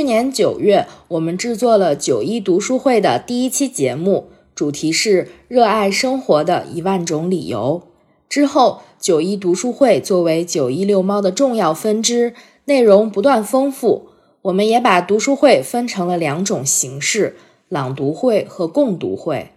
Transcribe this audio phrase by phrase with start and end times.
[0.00, 7.82] 去年九月，我们制作了九一读书会的第一期节目，主题是“热爱生活的一万种理由”。
[8.26, 12.32] 之后，九一读书会作为九一遛猫的重要分支，
[12.64, 14.06] 内容不断丰富。
[14.40, 17.36] 我们也把读书会分成了两种形式：
[17.68, 19.50] 朗读会和共读会。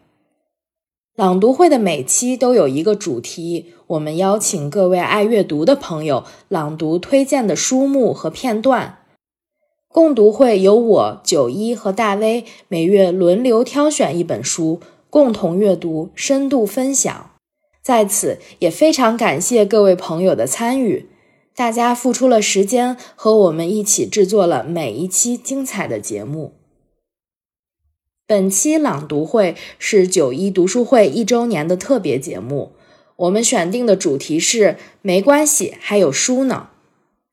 [1.16, 8.98] 朗读会的每期都有一个主题，我们邀请各位爱阅读的朋友朗读推荐的书目和片段。
[9.94, 14.80] 共读会由我九一和大威每月轮流挑选一本书，
[15.12, 17.30] 共同阅读、深度分享。
[17.84, 21.10] 在此也非常感谢各位朋友的参与，
[21.56, 26.54] 大家付出了时间和我们一起制作了每一期精彩的节目。
[28.26, 32.72] 本期朗读会是九一读书会一周年的特别节目，
[33.18, 36.70] 我们选定的主题是“没关系，还有书呢”。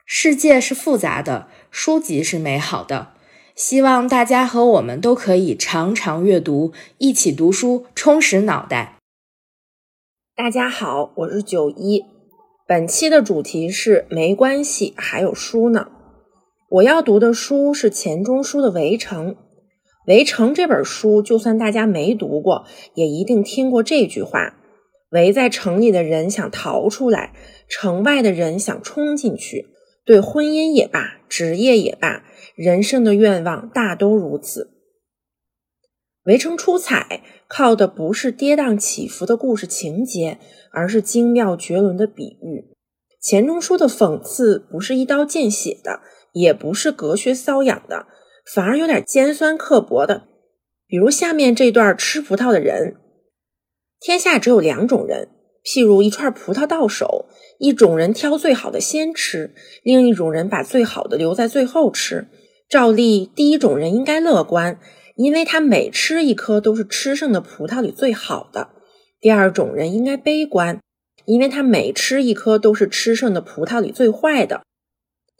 [0.04, 1.48] 世界是复杂的。
[1.70, 3.12] 书籍是美好的，
[3.54, 8.96] 希望大家和我们都可以常常阅读，一起读书，充实脑袋。
[10.34, 12.04] 大家好，我是九一，
[12.66, 15.86] 本期的主题是没关系，还有书呢。
[16.70, 19.28] 我要读的书是钱钟书的《围城》。
[20.06, 24.56] 《围城》这本书，就算大家没读过，也一定听过这句话：
[25.10, 27.32] 围在城里的人想逃出来，
[27.68, 29.68] 城外的人想冲进去。
[30.10, 32.24] 对婚姻也罢，职业也罢，
[32.56, 34.72] 人生的愿望大都如此。
[36.24, 40.40] 围城出彩，靠的不是跌宕起伏的故事情节，
[40.72, 42.74] 而是精妙绝伦的比喻。
[43.20, 46.00] 钱钟书的讽刺不是一刀见血的，
[46.32, 48.08] 也不是隔靴搔痒的，
[48.52, 50.26] 反而有点尖酸刻薄的。
[50.88, 52.96] 比如下面这段吃葡萄的人：
[54.00, 55.28] 天下只有两种人。
[55.64, 57.26] 譬如一串葡萄到手，
[57.58, 62.28] 一种人挑最好的先吃，另一种人把最好的留在最后吃。
[62.68, 64.78] 照例，第一种人应该乐观，
[65.16, 68.68] 因为他每吃一颗都是吃剩的葡萄里最好的；
[69.20, 70.80] 第二种人应该悲观，
[71.24, 74.62] 因为他每吃一颗都是吃剩的葡萄里最坏的。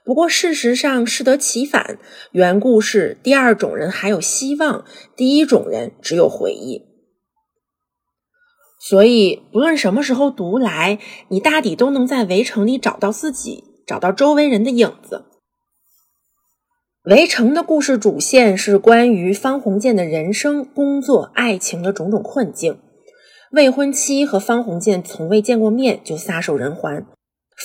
[0.04, 1.98] 不过事实上适得其反，
[2.32, 6.89] 缘故是第二种人还有希望，第一种人只有回忆。
[8.82, 10.98] 所以，不论什么时候读来，
[11.28, 15.26] 你大抵都能在《围城》里找到自己，找到周围人的影子。
[17.10, 22.78] 《围城》的故事主线是关于方鸿渐的人生、工作、爱情的种种困境。
[23.52, 27.04] 未婚妻和方鸿渐从未见过面就撒手人寰。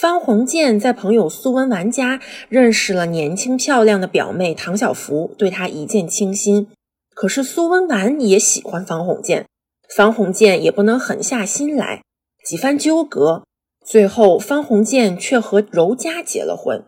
[0.01, 6.67] 方鸿渐在朋友苏文纨家认识了年轻漂亮的表妹唐晓芙，对她一见倾心。
[7.13, 9.45] 可是苏文纨也喜欢方鸿渐。
[9.89, 12.03] 方鸿渐也不能狠下心来，
[12.43, 13.43] 几番纠葛，
[13.83, 16.83] 最后方鸿渐却和柔嘉结了婚。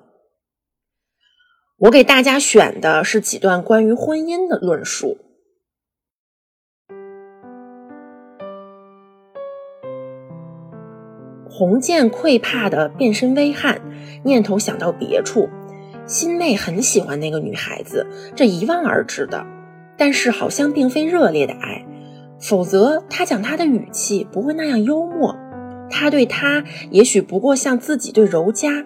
[1.77, 5.17] 我给大家选的是几段关于婚姻的论述。
[11.49, 13.81] 鸿渐愧怕的变身微汗，
[14.23, 15.49] 念头想到别处。
[16.05, 19.45] 心妹很喜欢那个女孩子，这一望而知的，
[19.97, 21.85] 但是好像并非热烈的爱。
[22.39, 25.35] 否则，他讲他的语气不会那样幽默。
[25.89, 28.85] 他对他也许不过像自己对柔嘉，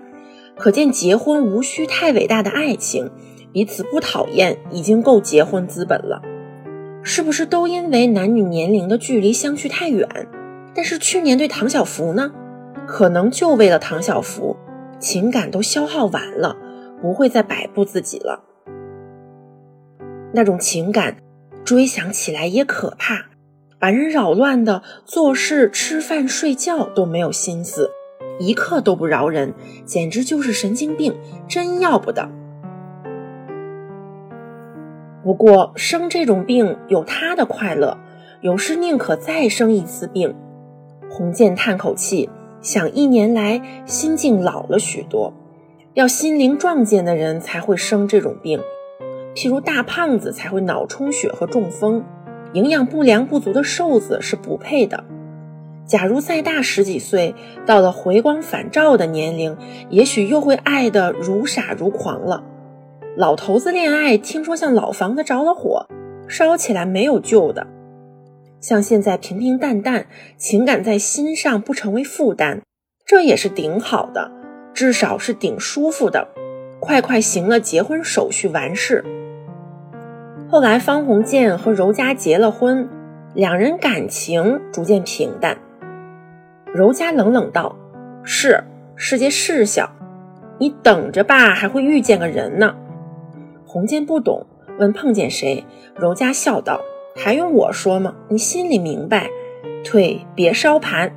[0.55, 3.11] 可见结婚无需太伟大的爱情，
[3.51, 6.21] 彼此不讨厌已经够结婚资本了。
[7.03, 10.07] 是不是都因为男女年龄的距离相去太远？
[10.75, 12.31] 但是去年对唐小福呢？
[12.87, 14.55] 可能就为了唐小福，
[14.99, 16.55] 情感都消耗完了，
[17.01, 18.43] 不会再摆布自己了。
[20.33, 21.17] 那种情感，
[21.65, 23.30] 追想起来也可怕。
[23.81, 27.89] 把人扰乱的，做事、吃饭、睡觉都没有心思，
[28.39, 29.55] 一刻都不饶人，
[29.85, 31.17] 简直就是神经病，
[31.47, 32.29] 真要不得。
[35.23, 37.97] 不过生这种病有他的快乐，
[38.41, 40.35] 有时宁可再生一次病。
[41.09, 42.29] 鸿渐叹口气，
[42.61, 45.33] 想一年来心境老了许多。
[45.95, 48.61] 要心灵壮健的人才会生这种病，
[49.35, 52.03] 譬如大胖子才会脑充血和中风，
[52.53, 55.03] 营养不良不足的瘦子是不配的。
[55.85, 59.57] 假如再大十几岁，到了回光返照的年龄，
[59.89, 62.43] 也许又会爱得如傻如狂了。
[63.17, 65.85] 老头子恋爱，听说像老房子着了火，
[66.27, 67.67] 烧起来没有救的。
[68.61, 70.05] 像现在平平淡淡，
[70.37, 72.61] 情感在心上不成为负担，
[73.05, 74.31] 这也是顶好的，
[74.73, 76.29] 至少是顶舒服的。
[76.79, 79.03] 快快行了结婚手续完事。
[80.51, 82.89] 后来方鸿渐和柔嘉结了婚，
[83.33, 85.57] 两人感情逐渐平淡。
[86.73, 87.73] 柔嘉冷冷道
[88.21, 88.61] ：“是，
[88.97, 89.89] 世界是小，
[90.57, 92.75] 你等着吧，还会遇见个人呢。”
[93.65, 94.45] 鸿渐不懂，
[94.77, 95.63] 问碰见谁。
[95.95, 96.81] 柔嘉笑道。
[97.15, 98.13] 还用我说吗？
[98.27, 99.29] 你心里明白。
[99.85, 101.13] 退，别烧盘。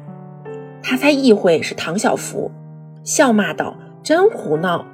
[0.81, 2.53] 他才意会是唐小福，
[3.03, 4.87] 笑骂道：“真胡闹！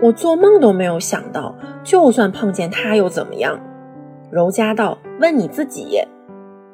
[0.00, 3.58] 我做梦都没有想到，就算碰见他又怎么样？”
[4.30, 6.02] 柔嘉道：“问你自己。”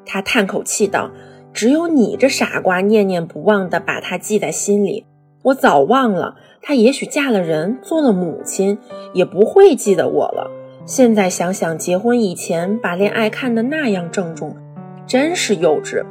[0.05, 1.11] 他叹口气道
[1.53, 5.05] ：“只有你这傻瓜念念不忘的把他记在心里。
[5.43, 8.77] 我早忘了，他也许嫁了人，做了母亲，
[9.13, 10.51] 也不会记得我了。”
[10.85, 14.55] 现在想想，结婚以前把恋爱看得那样郑重，
[15.07, 16.05] 真是幼稚。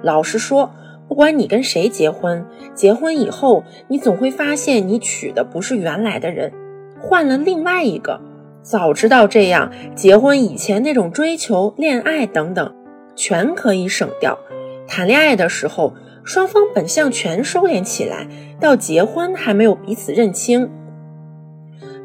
[0.00, 0.70] 老实说，
[1.08, 6.52] 不管你跟谁结婚，结婚以后你总会发现你娶的不是原来的人，
[7.00, 8.20] 换了另外一个。
[8.62, 12.74] 早知道这样，结婚以前那种追求、恋爱等等，
[13.16, 14.38] 全可以省掉。
[14.86, 15.94] 谈恋爱的时候，
[16.24, 18.28] 双方本相全收敛起来，
[18.60, 20.70] 到结婚还没有彼此认清。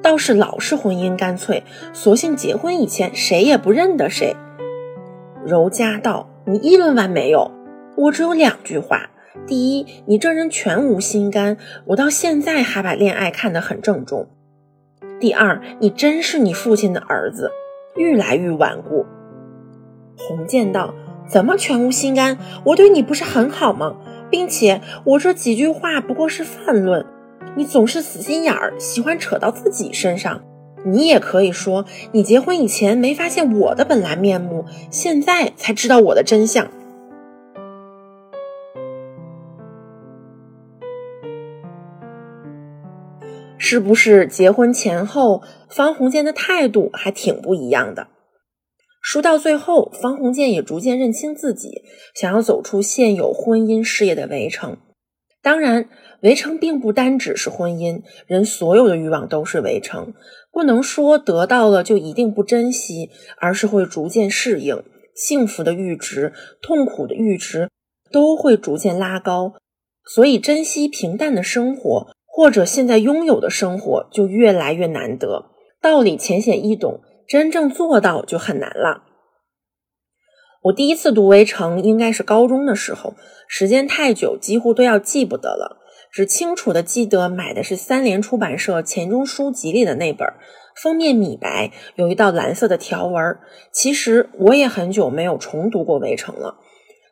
[0.01, 1.63] 倒是老式婚姻干脆，
[1.93, 4.35] 索性结婚以前谁也不认得谁。
[5.45, 7.51] 柔嘉道：“你议论完没有？
[7.95, 9.09] 我只有两句话：
[9.45, 14.27] 第一，你这人全无心肝，我到现在还把恋爱看得很郑重；
[15.19, 17.51] 第二，你真是你父亲的儿子，
[17.95, 19.05] 愈来愈顽固。”
[20.17, 20.93] 洪建道
[21.27, 22.37] ：“怎么全无心肝？
[22.63, 23.95] 我对你不是很好吗？
[24.29, 27.05] 并且我这几句话不过是泛论。”
[27.55, 30.41] 你总是死心眼儿，喜欢扯到自己身上。
[30.85, 36.67] 你也可以说，你结婚以前没发现我的本来面目，现在才知道我的真相。
[43.57, 48.07] 是不是结婚前后，方鸿渐的态度还挺不一样的？
[49.01, 51.83] 书到最后，方鸿渐也逐渐认清自己，
[52.15, 54.77] 想要走出现有婚姻事业的围城。
[55.41, 55.89] 当然。
[56.21, 60.15] 围城并不单只是婚姻，人所有的欲望都是围城，
[60.51, 64.83] 不能说得到了就一定不珍惜，而是会逐渐适应。
[65.13, 67.69] 幸福的阈值、痛苦的阈值
[68.11, 69.53] 都会逐渐拉高，
[70.05, 72.07] 所以珍惜平淡的生活，
[72.37, 75.45] 或者现在拥有的生活就越来越难得。
[75.81, 79.01] 道理浅显易懂，真正做到就很难了。
[80.65, 83.15] 我第一次读《围城》应该是高中的时候，
[83.47, 85.77] 时间太久，几乎都要记不得了。
[86.11, 90.27] 只清楚的记得买的是三联出版社钱钟书集里的那本，
[90.75, 93.39] 封面米白，有一道蓝色的条纹。
[93.71, 96.59] 其实我也很久没有重读过《围城》了。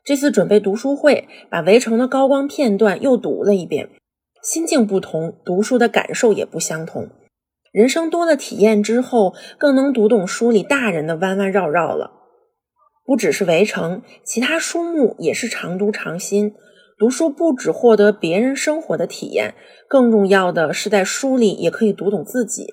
[0.03, 3.89] 这次准备读书会，把《围城》的高光片段又读了一遍，
[4.45, 7.09] 心境不同，读书的感受也不相同。
[7.71, 12.11] 人生多了体验之后，更能读懂书里大人的弯弯绕绕了。
[13.03, 16.53] 不只是《围城》，其他书目也是常读常新。
[16.95, 19.55] 读书不只获得别人生活的体验，
[19.89, 22.67] 更重要的是在书里也可以读懂自己。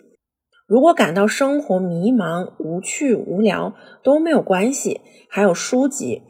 [0.68, 3.74] 如果感到生活迷茫、无趣、无聊
[4.04, 5.00] 都没有关系，
[5.30, 6.22] 还有书籍。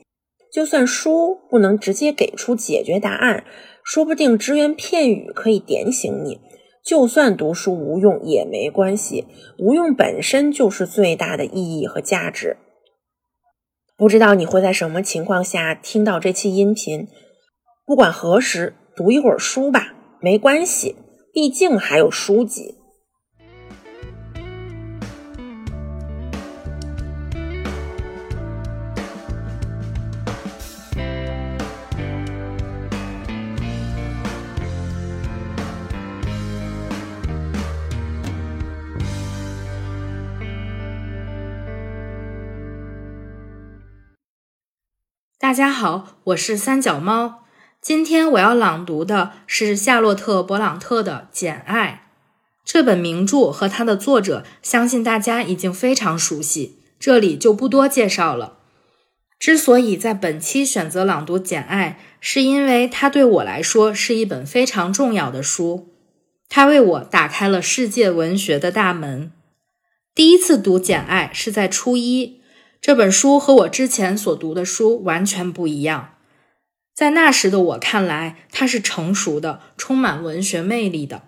[0.52, 3.44] 就算书不能直接给出解决答案，
[3.84, 6.40] 说不定只言片语可以点醒你。
[6.84, 9.26] 就算读书无用也没关系，
[9.58, 12.56] 无用本身就是最大的意义和价值。
[13.96, 17.06] 不知道你会在什么情况下听到这期音频？
[17.86, 20.96] 不管何时，读一会儿书吧，没关系，
[21.32, 22.81] 毕竟还有书籍。
[45.52, 47.44] 大家好，我是三脚猫。
[47.82, 52.06] 今天我要朗读的是夏洛特·勃朗特的《简爱》
[52.64, 58.60] 这本名著和它的作者，相信大家已经非常熟悉，这里就不多介绍了。
[59.38, 65.92] 之所以在本期选择朗读《简爱》，是因为它对我来说是一本非常重要的书，
[66.48, 69.30] 它为我打开了世界文学的大门。
[70.14, 72.40] 第一次读《简爱》是在初一，
[72.82, 76.16] 这本书和我之前所读的书完全不一样。
[76.92, 81.22] 在那时的我看来，它是成熟的，充满文学魅力的。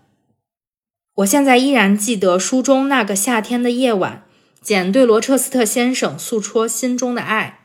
[1.19, 4.25] 我现在依然记得书中那个夏天的夜晚，
[4.61, 7.61] 简对罗彻斯特先生诉说心中的爱，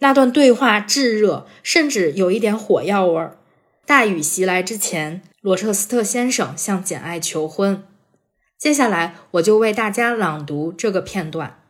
[0.00, 3.38] 那段对话炙热，甚至有一点火药味儿。
[3.86, 7.82] 大雨袭来之前，罗彻斯特先生向简爱求婚。
[8.58, 11.62] 接下来，我就为大家朗读这个片段。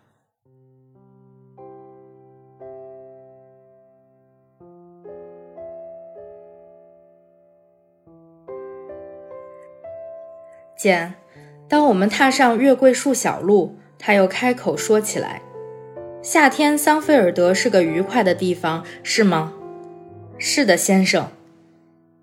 [10.86, 11.14] 见，
[11.68, 15.42] 当我们踏上月桂树小路，他又开口说起来
[16.22, 19.52] ：“夏天，桑菲尔德是个愉快的地方，是吗
[20.38, 21.28] ？”“是的，先生。”“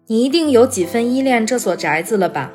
[0.07, 2.53] 你一定有几分依恋这所宅子了吧？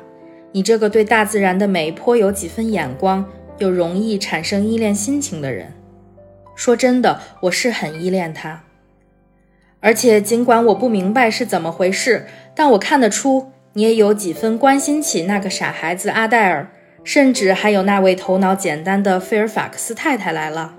[0.51, 3.23] 你这个对大自然的美颇有几分眼光，
[3.59, 5.71] 又容易产生依恋心情的人。
[6.57, 8.63] ”“说真的，我是很依恋它。
[9.79, 12.25] 而且，尽管我不明白是怎么回事，
[12.55, 16.71] 但我看得出。”你也有几分关心起那个傻孩子阿黛尔，
[17.03, 20.73] 甚至还有那位头脑简单的菲尔法克斯太太来了。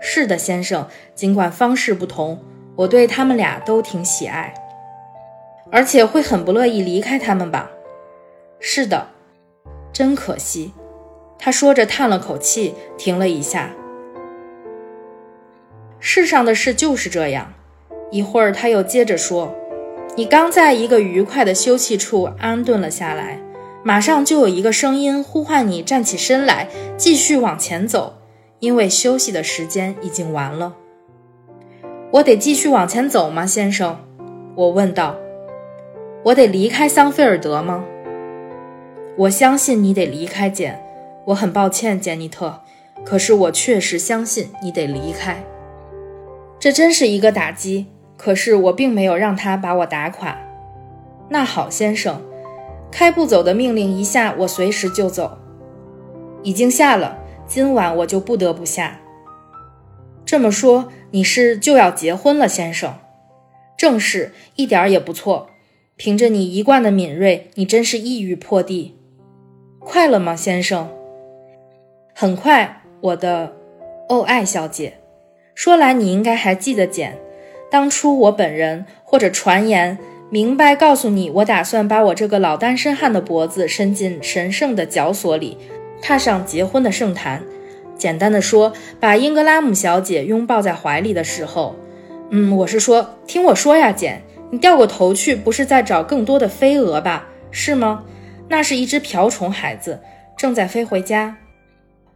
[0.00, 2.42] 是的，先生，尽管方式不同，
[2.76, 4.54] 我对他们俩都挺喜爱，
[5.70, 7.70] 而且会很不乐意离开他们吧？
[8.58, 9.08] 是的，
[9.92, 10.72] 真可惜。
[11.38, 13.70] 他说着叹了口气，停了一下。
[15.98, 17.52] 世上的事就是这样。
[18.10, 19.54] 一会儿，他又接着说。
[20.16, 23.40] 你刚在一个愉快的休息处安顿了下来，
[23.84, 28.14] 马上就有一个声音呼唤你站起身来，继续往前走，
[28.58, 30.74] 因为休息的时间已经完了。
[32.10, 33.98] 我得继续往前走吗，先生？
[34.56, 35.16] 我问道。
[36.24, 37.84] 我得离开桑菲尔德吗？
[39.16, 40.84] 我相信你得离开，简。
[41.26, 42.60] 我很抱歉，简妮特，
[43.04, 45.44] 可是我确实相信你得离开。
[46.58, 47.86] 这真是一个打击。
[48.20, 50.36] 可是我并没有让他把我打垮。
[51.30, 52.20] 那好，先生，
[52.90, 55.38] 开不走的命令一下，我随时就走。
[56.42, 59.00] 已经下了，今晚我就不得不下。
[60.26, 62.94] 这么说，你是就要结婚了，先生？
[63.74, 65.48] 正是，一点儿也不错。
[65.96, 68.98] 凭着你一贯的敏锐，你真是一语破地。
[69.78, 70.90] 快了吗，先生？
[72.14, 73.56] 很快，我的，
[74.10, 74.98] 哦，爱小姐。
[75.54, 77.18] 说来，你应该还记得简。
[77.70, 79.96] 当初我本人或者传言
[80.28, 85.56] 明白告诉你，我打算把我这个老单身汉的脖子伸进神圣的绞索里，
[86.02, 87.42] 踏上结婚的圣坛。
[87.96, 91.76] 简单的说，把英格拉姆小姐拥抱在怀里的时候，
[92.30, 97.28] 嗯，我是说，听我说呀，简，你掉过头去，不是在找更多的飞蛾吧？
[97.50, 98.04] 是吗？
[98.48, 100.00] 那是一只瓢虫孩子，
[100.36, 101.36] 正在飞回家。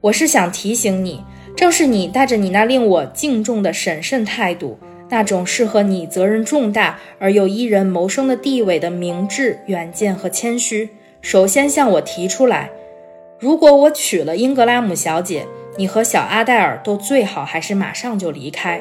[0.00, 1.22] 我是想提醒你，
[1.56, 4.78] 正是你带着你那令我敬重的审慎态度。
[5.10, 12.70] 那种适合你责任重大而又依人谋生的地位的明智、远见和谦虚，首先向我提出来：
[13.38, 15.46] 如果我娶了英格拉姆小姐，
[15.76, 18.80] 你和小阿黛尔都最好还是马上就离开。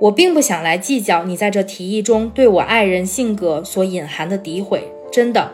[0.00, 4.92] 我并不想来计较你在这提议中对我爱人性格所隐含的诋毁。
[5.10, 5.50] 真的，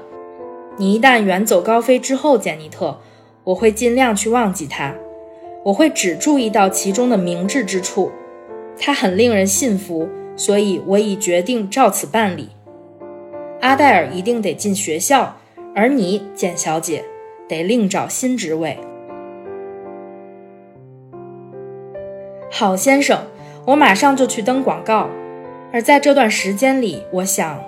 [0.76, 2.98] 你一旦远走高飞之后，简尼特，
[3.44, 4.94] 我会尽量去忘记他，
[5.64, 8.10] 我会只注意到其中的明智之处。
[8.78, 12.50] 他很令人信服，所以我已决定照此办理。
[13.60, 15.36] 阿黛尔一定得进学校，
[15.74, 17.04] 而你，简小姐，
[17.48, 18.78] 得另找新职位。
[22.50, 23.26] 好，先生，
[23.66, 25.08] 我马上就去登广告。
[25.72, 27.58] 而在这段时间里，我想，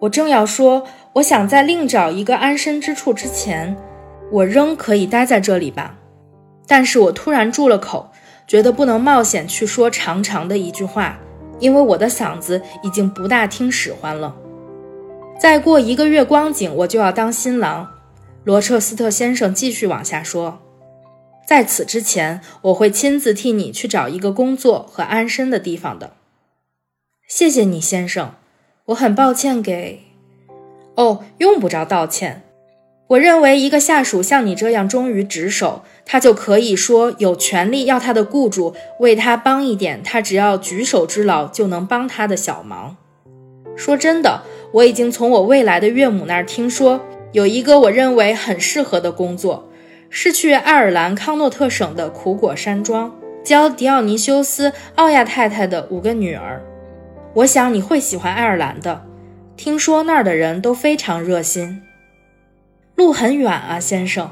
[0.00, 3.76] 我正要说，我想在另找一个安身之处之前，
[4.30, 5.96] 我仍可以待在这里吧。
[6.68, 8.09] 但是我突然住了口。
[8.50, 11.16] 觉得不能冒险去说长长的一句话，
[11.60, 14.34] 因为我的嗓子已经不大听使唤了。
[15.38, 17.88] 再过一个月光景，我就要当新郎。
[18.42, 20.60] 罗彻斯特先生继续往下说，
[21.46, 26.14] 在此之前，我会亲自替你去找一个工作和安身的地方的。
[27.28, 28.34] 谢谢你，先生。
[28.86, 30.00] 我很抱歉给……
[30.96, 32.42] 哦，用不着道歉。
[33.10, 42.96] 我认为，一个下属像你这样忠于职守，他就可以说有权利要他的雇主为他帮一点他只要举手之劳就能帮他的小忙。
[43.76, 47.00] 说真的，我已经从我未来的岳母那儿听说，
[47.30, 49.68] 有一个我认为很适合的工作，
[50.08, 53.14] 是去爱尔兰康诺特省的苦果山庄
[53.44, 56.60] 教迪奥尼修斯·奥亚太太的五个女儿。
[57.34, 59.06] 我想你会喜欢爱尔兰的，
[59.56, 61.80] 听说那儿的人都非常热心。
[62.96, 64.28] 路很远啊，先生。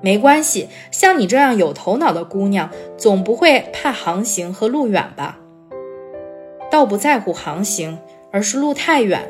[0.00, 5.38] 没关系，像你这样有头脑的姑娘，总不会怕航行和路远吧？
[6.70, 7.98] 倒不在乎航行，
[8.30, 9.28] 而是路太远。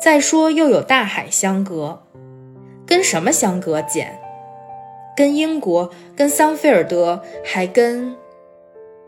[0.00, 2.02] 再说又有大海相隔，
[2.86, 3.82] 跟什么相隔？
[3.82, 4.18] 简，
[5.16, 8.14] 跟英国，跟桑菲尔德，还跟……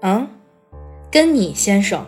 [0.02, 0.28] 嗯，
[1.10, 2.06] 跟你先生。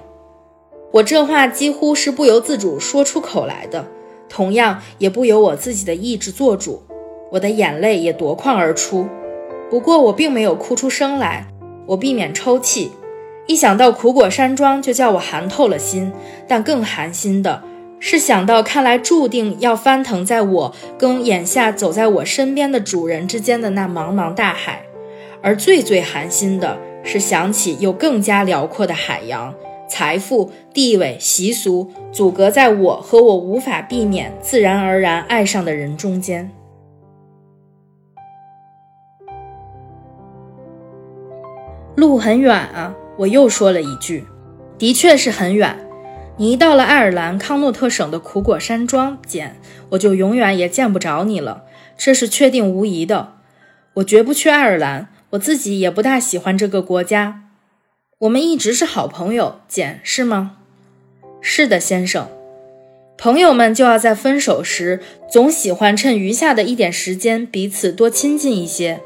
[0.94, 3.86] 我这话几乎是不由自主说出口来的，
[4.28, 6.82] 同样也不由我自己的意志做主。
[7.32, 9.08] 我的眼泪也夺眶而出，
[9.70, 11.46] 不过我并没有哭出声来，
[11.86, 12.92] 我避免抽泣。
[13.46, 16.12] 一想到苦果山庄，就叫我寒透了心。
[16.46, 17.62] 但更寒心的
[17.98, 24.82] 是想到，看来注定要翻腾在我跟眼下走在我身边的主人之间的那茫茫大海。
[25.40, 29.54] 而最最寒心的是想起有更加辽阔的海洋，
[29.88, 36.50] 财富、地位、习俗阻隔在我和我无法避免、自然而然爱上的人中间。
[42.02, 44.24] 路很远啊，我又说了一句，
[44.76, 45.78] 的确是很远。
[46.36, 49.54] 你一到了爱尔兰康诺特省的苦果山庄，简，
[49.90, 51.62] 我就永远也见不着你了，
[51.96, 53.34] 这是确定无疑的。
[53.94, 57.44] 我绝不去爱尔兰，我自己也不大喜欢这个国家。
[58.18, 60.56] 我们一直是好朋友，简，是吗？
[61.40, 62.26] 是的，先生。
[63.16, 69.00] 朋友们就要在分手时，总喜欢趁余下的一点时间，彼此多亲近一些。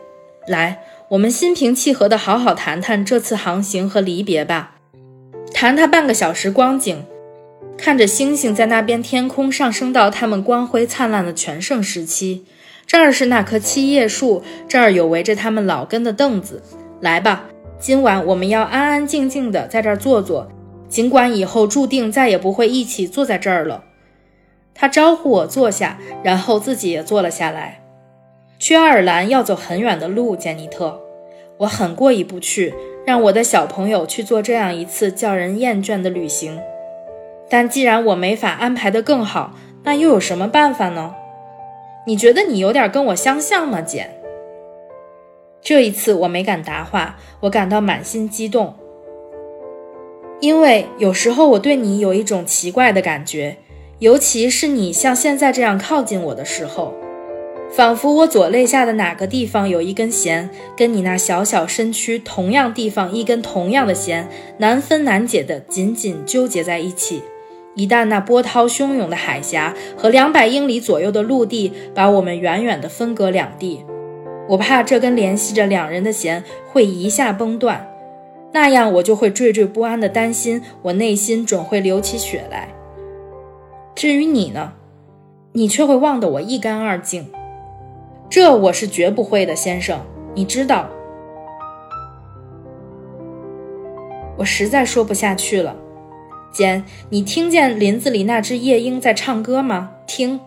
[0.46, 0.78] 来。
[1.10, 4.72] 我们心平气和地好好谈谈这次航行和离别吧，
[5.54, 7.04] 谈他半个小时光景，
[7.78, 12.44] 看着星星在那边天空上升到他们光辉灿烂的全盛时期。
[12.88, 16.60] 这儿是那棵七叶树，这儿有围着他们老根的凳子。
[17.00, 17.44] 来吧，
[17.78, 20.48] 今晚我们要安安静静地在这儿坐坐，
[20.88, 23.84] 尽管以后注定再也不会一起坐在这儿了。
[24.74, 27.82] 他招呼我坐下，然后自己也坐了下来。
[28.58, 30.98] 去爱尔兰要走很远的路，简尼特，
[31.58, 32.74] 我很过意不去，
[33.06, 36.60] 让我的小朋友去做这样一次叫人厌倦的旅行。
[37.48, 41.14] 但既然我没法安排得更好，那又有什么办法呢？
[42.06, 44.10] 你觉得你有点跟我相像吗，简？
[45.62, 48.74] 这一次我没敢答话，我感到满心激动，
[50.40, 53.56] 因为有时候我对你有一种奇怪的感觉，
[53.98, 56.92] 尤其是你像现在这样靠近我的时候。
[57.70, 67.22] 仿佛我左肋下的哪个地方有一根弦，跟你那小小身躯同样地方一根同样的弦，难分难解的紧紧纠结在一起。
[67.74, 73.84] 一旦那波涛汹涌的海峡和两百英里左右的陆地把我们远远的分隔两地，
[74.48, 77.86] 我怕这根联系着两人的弦会一下崩断，
[78.52, 82.68] 那样我就会惴惴不安的担心，我内心准会流起血来。
[83.94, 84.72] 至于你呢，
[85.52, 87.26] 你却会忘得我一干二净。
[88.28, 90.90] 这我是绝不会的，先生，你知道。
[94.36, 95.74] 我实在说不下去了，
[96.52, 99.92] 简，你听见林子里那只夜莺在唱歌吗？
[100.06, 100.40] 听，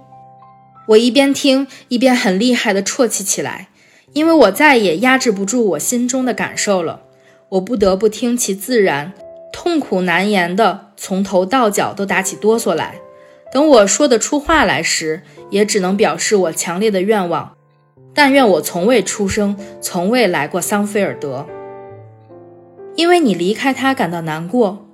[0.89, 3.69] 我一边听一边很厉害的啜泣起来，
[4.13, 7.01] 因为我再也压制不住我心中的感受了，
[7.49, 9.13] 我不得不听其自然，
[9.51, 12.99] 痛苦难言的，从头到脚都打起哆嗦来。
[13.51, 17.55] 等我说得出话来时，也只能表示我强烈的愿望。
[18.13, 21.45] 但愿我从未出生，从未来过桑菲尔德。
[22.95, 24.85] 因为你离开他感到难过，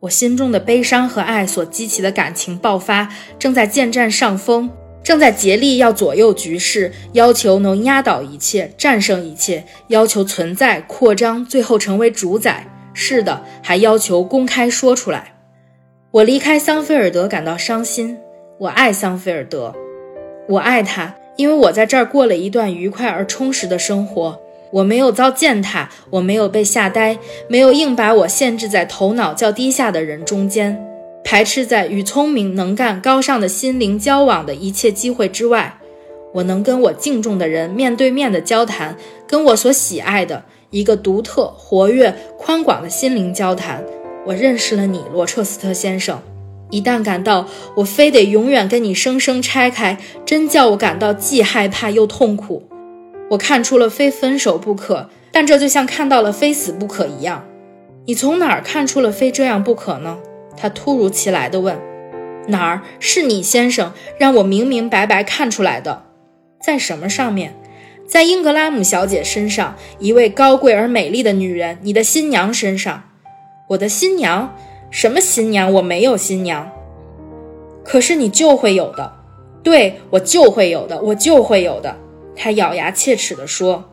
[0.00, 4.70] 我心中的悲伤和爱所激起的感情爆发，正在渐占上风，
[5.02, 12.66] 正在竭力要左右局势，要求能压倒一切，战胜一切，要求存在扩张，最后成为主宰。
[12.94, 15.34] 是的，还要求公开说出来。
[16.10, 18.18] 我离开桑菲尔德感到伤心，
[18.58, 19.72] 我爱桑菲尔德，
[20.48, 21.14] 我爱他。
[21.38, 24.40] 因为我在这儿过了一段愉快而充实的生活，
[24.72, 27.16] 我没有遭践踏，我没有被吓呆，
[27.48, 30.84] 没有硬把我限制在头脑较低下的人中间，
[31.22, 35.78] 排斥在与聪明能干、高尚的心灵交往的一切机会之外。
[36.34, 38.96] 我能跟我敬重的人面对面的交谈，
[39.28, 43.84] 跟我所喜爱的一个独特、活跃、宽广的心灵交谈。
[44.26, 46.20] 我认识了你，罗彻斯特先生。
[46.70, 52.68] 一旦感到我非得永远跟你生生拆开，真叫我感到既害怕又痛苦。
[53.30, 57.44] 我看出了非分手不可，但这就像看到了非死不可一样。
[58.06, 60.18] 你从哪儿看出了非这样不可呢？
[60.56, 61.78] 他突如其来地问。
[62.48, 66.04] 哪儿是你先生让我明明白白看出来的？
[66.62, 67.54] 在什么上面？
[68.06, 73.04] 在英格拉姆小姐身上，一位高贵而美丽的女人，你的新娘身上。
[73.68, 74.54] 我的新娘。
[74.90, 75.72] 什么新娘？
[75.74, 76.70] 我没有新娘。
[77.84, 79.12] 可是你就会有的，
[79.62, 81.96] 对我就会有的，我就会有的。
[82.36, 83.84] 他咬牙切齿地说：“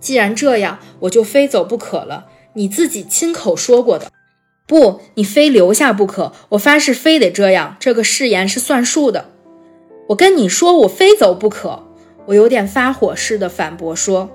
[0.00, 2.26] 既然这样，我就非走不可了。
[2.54, 4.10] 你自己亲口说过的。
[4.66, 6.32] 不，你非留下不可。
[6.50, 7.76] 我发誓，非得这样。
[7.80, 9.26] 这个誓言是算数的。
[10.08, 11.84] 我跟你说，我非走不可。”
[12.26, 14.30] 我有点发火似的反驳说：“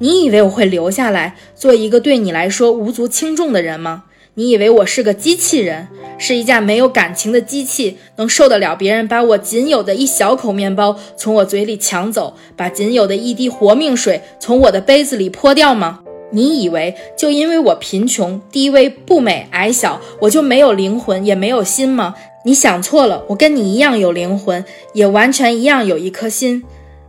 [0.00, 4.04] 你以为我会留下来做一个对你来说无足轻重的人吗？
[4.36, 5.86] 你以为我是个机器人，
[6.18, 16.00] 是一架没有感情的机器，能受得了别人把我仅有的一小口面包从我嘴里抢走，把仅有的一滴活命水从我的杯子里泼掉吗？
[16.32, 22.16] 你以为就因为我贫穷、低微、不美、矮小，我就没有灵魂也没有心吗？
[22.44, 26.64] 你想错了，我跟你一样有灵魂，也完全一样有一颗心。”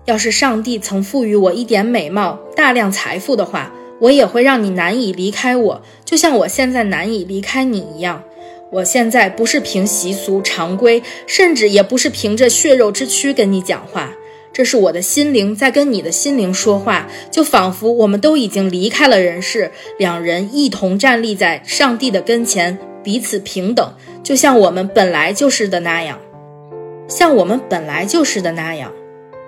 [0.06, 8.24] 要是上帝曾赋予我一点美貌、大量财富的话，我也会让你难以离开我，就像我现在难以离开你一样。
[8.72, 14.12] 我现在不是凭习俗常规，甚至也不是凭着血肉之躯跟你讲话，
[14.52, 26.20] 这是我的心灵在跟你的心灵说话，就仿佛我们都已经离开了人世，两人一同站立在上帝的跟前，彼此平等，就像我们本来就是的那样，
[27.08, 28.92] 像我们本来就是的那样。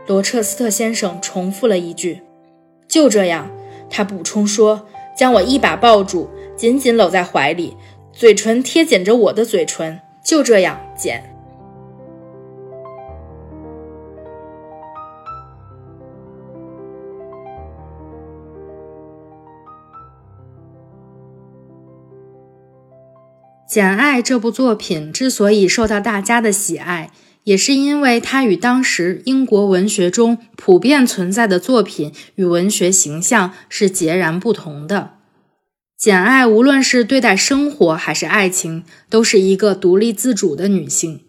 [0.06, 2.22] 罗彻斯特先生重复了一句
[2.88, 3.52] ：“就这样。”
[3.90, 7.76] 他补充说：“将我一把抱住，紧紧搂在怀里，
[8.12, 10.00] 嘴唇贴紧着我的嘴唇。
[10.24, 11.24] 就这样，简。”
[23.70, 27.12] 《简爱》这部作品之所以受到大家的喜爱。
[27.48, 35.12] 也是因为它与当时英国文学中普遍存在的作品与文学形象是截然不同的。
[35.98, 41.22] 简爱无论是对待生活还是爱情，都是一个独立自主的女性。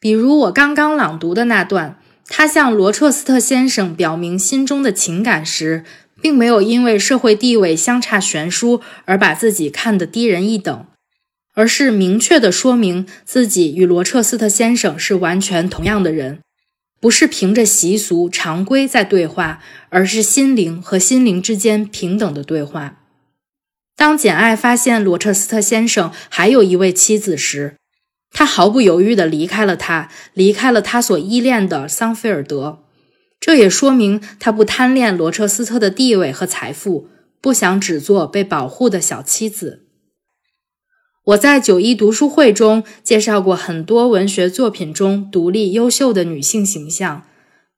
[0.00, 5.84] 比如我刚刚朗读的那段，她向罗彻斯特先生表明心中的情感时，
[6.22, 10.86] 并没有因为社会地位相差悬殊而把自己看得低人一等。
[11.56, 16.40] 而是明确的说明自己与罗彻斯特先生是完全同样的人，
[17.00, 22.98] 不是凭着习俗常规在对话，而是心灵和心灵之间平等的对话。
[23.96, 27.76] 当简爱发现罗彻斯特先生还有一位妻子时，
[28.30, 32.80] 他毫不犹豫地离开了他，离开了他所依恋的桑菲尔德。
[33.40, 37.08] 这也说明他不贪恋罗彻斯特的地位和财富，
[37.40, 39.85] 不想只做被保护的小妻子。
[41.26, 47.24] 我在九一读书会中介绍过很多文学作品中独立优秀的女性形象，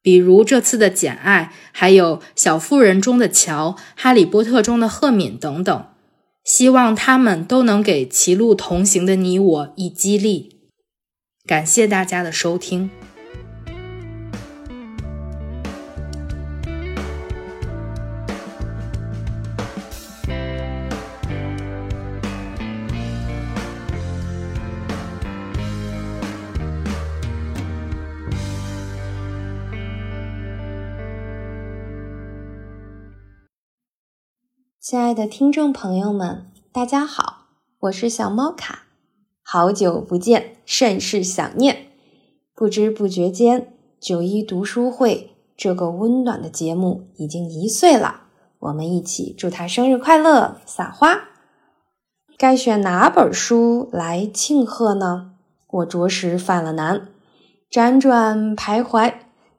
[0.03, 5.87] 比如这次的《简爱》，还有《小妇人》中的乔，《哈利波特》中的赫敏等等。
[6.45, 10.61] 希望他们都能给歧路同行的你我以激励。
[11.47, 12.91] 感谢大家的收听。
[34.91, 37.49] 亲爱的听众朋友们，大家好，
[37.81, 38.85] 我是小猫卡，
[39.43, 41.89] 好久不见，甚是想念。
[42.55, 48.23] 不知不觉间，九一读书会这个温暖的节目已经一岁了，
[48.61, 51.25] 我们一起祝他生日快乐，撒花。
[52.39, 55.33] 该选哪本书来庆贺呢？
[55.71, 57.09] 我着实犯了难，
[57.71, 59.13] 辗转徘徊，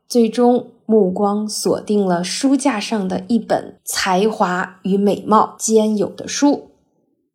[0.10, 0.72] 最终。
[0.92, 6.72] 目光锁定了书架上的一本才华与美貌兼有的书，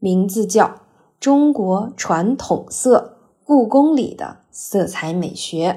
[0.01, 0.67] 名字叫
[1.21, 5.71] 《中国传统色：故宫里的色彩美学》，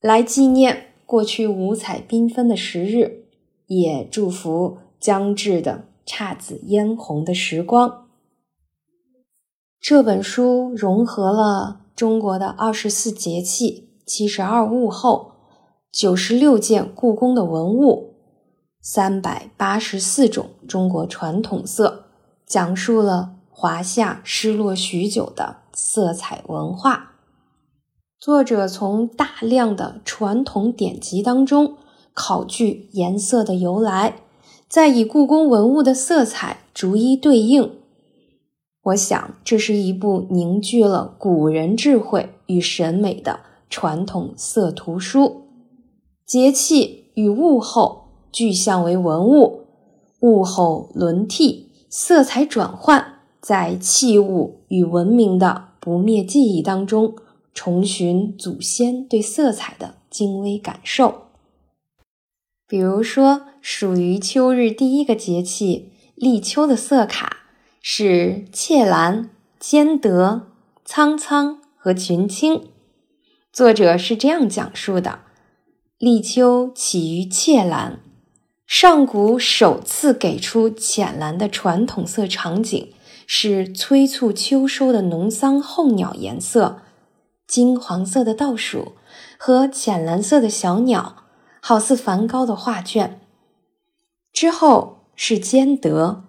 [0.00, 3.24] 来纪念过去五彩缤纷的时日，
[3.66, 8.06] 也祝福将至的姹紫嫣红的时光。
[9.80, 15.33] 这本书融合了中国的二十四节气、七十二物候。
[15.94, 18.14] 九十六件故宫的文物，
[18.80, 22.06] 三百八十四种中国传统色，
[22.44, 27.12] 讲述了华夏失落许久的色彩文化。
[28.18, 31.76] 作者从大量的传统典籍当中
[32.12, 34.16] 考据颜色的由来，
[34.68, 37.70] 再以故宫文物的色彩逐一对应。
[38.82, 43.38] 我想，这是一部凝聚了古人智慧与审美的
[43.70, 45.43] 传统色图书。
[46.26, 49.66] 节气与物候具象为文物，
[50.20, 57.14] 物候轮替，色彩转换，在器物与文明的不灭记忆当中，
[57.52, 61.24] 重寻祖先对色彩的精微感受。
[62.66, 67.36] 比如说，属于秋日第一个节气立秋的色卡
[67.82, 69.28] 是切蓝、
[69.60, 70.48] 兼德、
[70.86, 72.62] 苍苍和群青。
[73.52, 75.20] 作者是这样讲述的：
[76.04, 77.98] 立秋起于切蓝，
[78.66, 82.92] 上古首次给出浅蓝的传统色场景，
[83.26, 86.82] 是催促秋收的农桑候鸟颜色，
[87.46, 88.92] 金黄色的稻鼠
[89.38, 91.24] 和浅蓝色的小鸟，
[91.62, 93.18] 好似梵高的画卷。
[94.30, 96.24] 之后是兼得，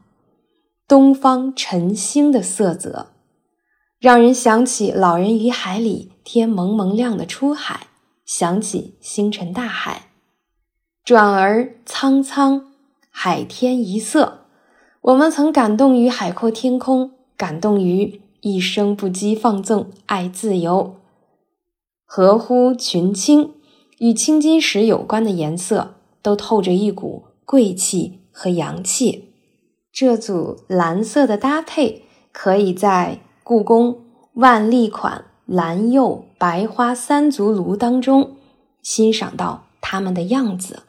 [0.87, 3.07] 东方晨星的色泽。
[3.99, 7.87] 让人想起《老人与海》里天蒙蒙亮的出海，
[8.25, 10.09] 想起星辰大海。
[11.03, 12.73] 转而苍苍，
[13.09, 14.45] 海天一色。
[15.01, 20.95] 我们曾感动于海阔天空，感动于一生不羁放纵爱自由。
[22.03, 23.53] 合乎群青，
[23.99, 29.31] 与青金石有关的颜色，都透着一股贵气和洋气。
[29.91, 33.19] 这组蓝色的搭配，可以在。
[33.47, 38.35] 故宫万历款蓝釉白花三足炉当中，
[38.81, 40.83] 欣赏到它们的样子。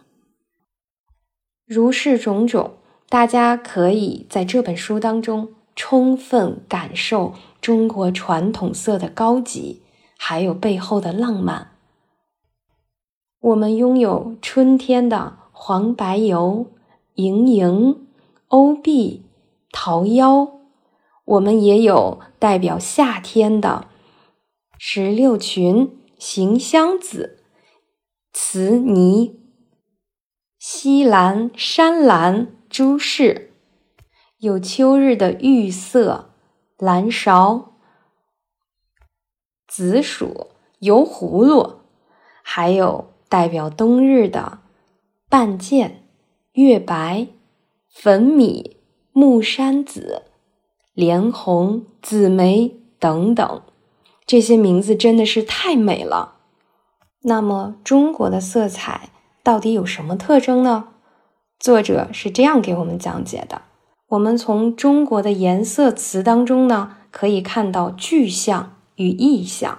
[1.66, 2.72] 如是种种，
[3.08, 9.82] 大家可以在这本书当中充分感受中国传统色的高级，
[10.16, 11.72] 还有背后的浪漫。
[13.40, 16.66] 我们拥有春天的黄白油、
[17.16, 18.06] 莹莹、
[18.48, 19.22] 欧碧、
[19.70, 20.50] 桃夭。
[21.26, 23.88] 我们也有代表夏天的
[24.78, 27.42] 石榴裙、行香子、
[28.32, 29.40] 瓷泥、
[30.58, 33.50] 西兰、山兰、朱饰；
[34.38, 36.30] 有秋日的玉色、
[36.78, 37.70] 蓝芍、
[39.66, 40.48] 紫薯、
[40.80, 41.80] 油葫芦；
[42.42, 44.60] 还有代表冬日的
[45.28, 46.08] 半剑、
[46.52, 47.28] 月白、
[47.88, 48.76] 粉米、
[49.12, 50.22] 木山紫。
[50.92, 53.62] 莲红、紫梅等等，
[54.26, 56.34] 这些名字真的是太美了。
[57.22, 59.10] 那么，中国的色彩
[59.44, 60.88] 到底有什么特征呢？
[61.58, 63.62] 作者是这样给我们讲解的：
[64.08, 69.78] 我们从中国的颜色词当中呢，可以看到具象与意象。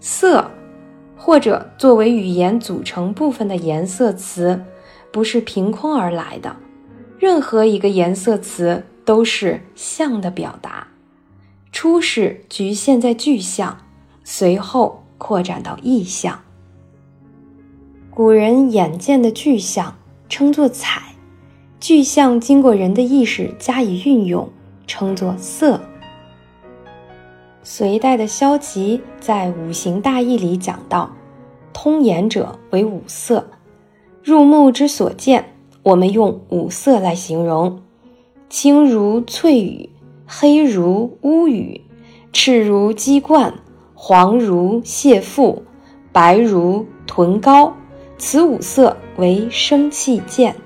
[0.00, 0.50] 色，
[1.16, 4.64] 或者作为语言组成部分的颜色词，
[5.12, 6.56] 不是凭空而来的。
[7.18, 10.88] 任何一个颜色词都是象的表达，
[11.70, 13.76] 初始局限在具象，
[14.24, 16.40] 随后扩展到意象。
[18.08, 19.98] 古人眼见的具象
[20.30, 21.14] 称作彩，
[21.78, 24.50] 具象经过人的意识加以运用，
[24.86, 25.80] 称作色。
[27.72, 31.08] 隋代的萧齐在《五行大义》里讲到
[31.72, 33.46] ：“通言者为五色，
[34.24, 35.52] 入目之所见，
[35.84, 37.80] 我们用五色来形容：
[38.48, 39.88] 青如翠羽，
[40.26, 41.80] 黑如乌羽，
[42.32, 43.54] 赤如鸡冠，
[43.94, 45.62] 黄如蟹腹，
[46.10, 47.72] 白如豚膏。
[48.18, 50.56] 此五色为生气见。”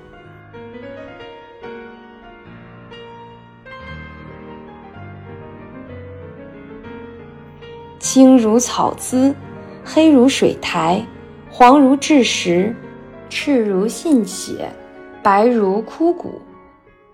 [8.15, 9.35] 青如草滋，
[9.83, 11.05] 黑如水苔，
[11.51, 12.73] 黄如蛭石，
[13.29, 14.71] 赤如信血，
[15.21, 16.39] 白如枯骨。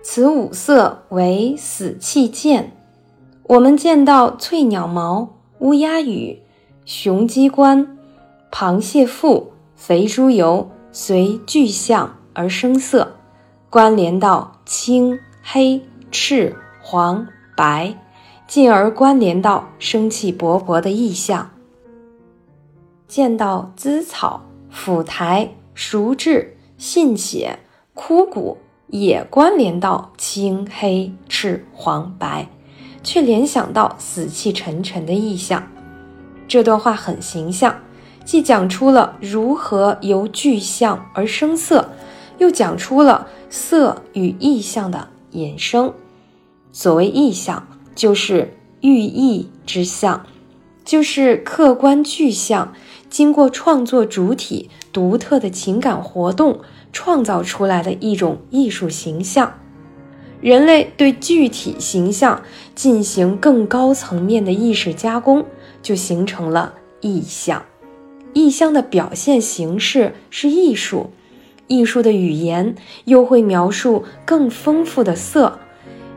[0.03, 2.77] 此五色为死气见。
[3.47, 6.39] 我们见到翠鸟毛、乌鸦羽、
[6.85, 7.97] 雄鸡冠、
[8.51, 13.15] 螃蟹腹、肥猪油，随具象而生色，
[13.71, 17.25] 关联到青、黑、赤、黄、
[17.57, 17.97] 白。
[18.51, 21.51] 进而关联到生气勃勃的意象，
[23.07, 27.59] 见到滋草、腐苔、熟质、信血、
[27.93, 32.49] 枯骨，也关联到青、黑、赤、黄、白，
[33.01, 35.65] 却联想到死气沉沉的意象。
[36.45, 37.73] 这段话很形象，
[38.25, 41.89] 既讲出了如何由具象而生色，
[42.37, 45.93] 又讲出了色与意象的衍生。
[46.73, 47.65] 所谓意象。
[48.01, 50.25] 就是寓意之象，
[50.83, 52.73] 就是客观具象，
[53.11, 56.61] 经过创作主体独特的情感活动
[56.91, 59.53] 创造出来的一种艺术形象。
[60.41, 62.41] 人类对具体形象
[62.73, 65.45] 进行更高层面的意识加工，
[65.83, 67.63] 就形成了意象。
[68.33, 71.11] 意象的表现形式是艺术，
[71.67, 75.59] 艺术的语言又会描述更丰富的色，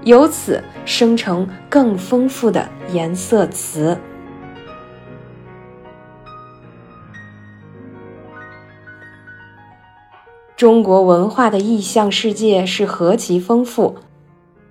[0.04, 3.98] 由此生成更丰富的颜色词。
[10.56, 13.96] 中国文化的意象世界是何其丰富，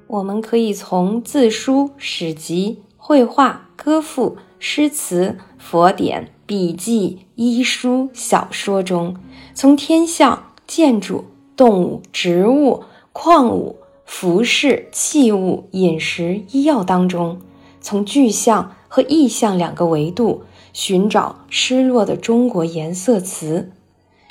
[0.08, 9.18] 我们可以从字书、史籍、绘画、歌赋、诗词、佛典、笔记、医书、小说中，
[9.54, 17.42] 从天象、建筑、动物、植物、矿物、服饰、器物、饮食、医药当中，
[17.82, 23.72] 从具象和意象两个维度寻找失落的中国颜色词，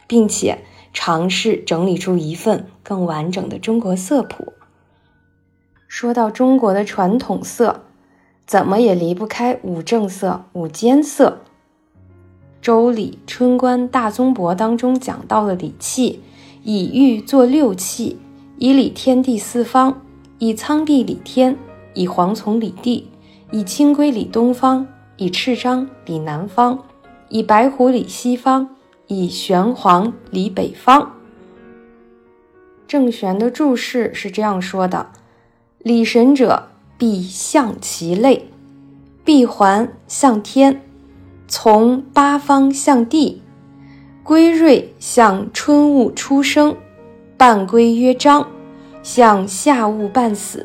[0.06, 0.58] 并且。
[0.94, 4.52] 尝试整理出一份更完整的中国色谱。
[5.88, 7.84] 说到中国的传统色，
[8.46, 11.40] 怎么也离不开五正色、五间色。
[12.60, 16.20] 《周礼·春官·大宗伯》当中讲到了礼器，
[16.62, 18.18] 以玉作六器，
[18.62, 20.02] 以理天地四方，
[20.38, 21.58] 以苍地理天，
[21.94, 23.08] 以黄丛理地，
[23.50, 26.78] 以清规理东方，以赤章理南方，
[27.28, 28.68] 以白虎理西方。
[29.08, 31.16] 以玄黄理北方。
[32.86, 35.08] 郑玄的注释是这样说的
[35.82, 38.42] ：“理神者，必向其类；
[39.24, 40.80] 闭环向天，
[41.48, 43.42] 从八方向地，
[44.22, 46.76] 归瑞向春物初生，
[47.44, 48.46] 半归曰章，
[49.02, 50.60] 向夏物半死；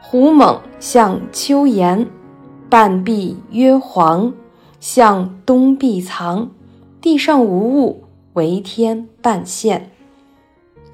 [0.00, 2.08] 虎猛向秋延，
[2.70, 4.32] 半闭曰黄，
[4.80, 6.50] 向冬必藏。”
[7.02, 9.90] 地上无物，为天半现。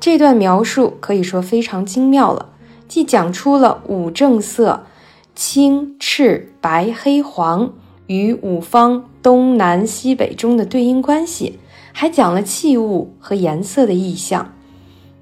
[0.01, 2.47] 这段描述可以说非常精妙了，
[2.89, 4.85] 既讲出了五正色
[5.33, 7.73] 青、赤、白、黑、黄
[8.09, 11.61] 与五方东南西北中的对应关系，
[11.93, 14.55] 还讲了器物和颜色的意象。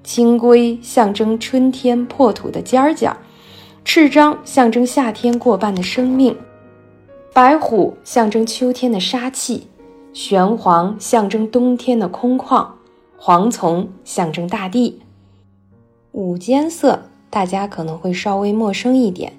[0.07, 3.17] 青龟象征春天破土的尖儿尖儿，
[3.85, 6.37] 赤章象征夏天过半的生命，
[7.33, 9.67] 白虎象征秋天的杀气。
[10.13, 12.65] 玄黄象征冬天的空旷，
[13.19, 15.01] 黄丛象征大地。
[16.13, 19.33] 五间色大家可能会稍微陌生一点。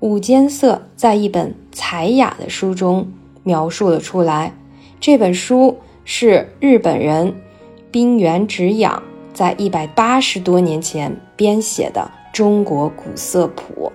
[0.00, 3.12] 五间色在一本才雅的书中
[3.44, 4.54] 描述了出来。
[4.98, 7.32] 这本书是日本人
[7.92, 13.90] 冰原直养在一百八十多年前编写的《中国古色谱》。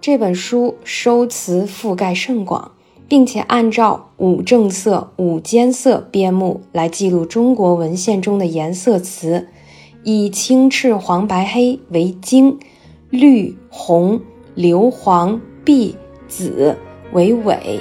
[0.00, 2.72] 这本书收词覆盖甚广。
[3.08, 9.46] 并且按照五正色、五间色编目来记录中国文献中的颜色词，
[10.02, 12.58] 以青、赤、黄、白、黑为经，
[13.10, 14.20] 绿、红、
[14.56, 15.94] 硫磺、碧、
[16.26, 16.76] 紫
[17.12, 17.78] 为尾。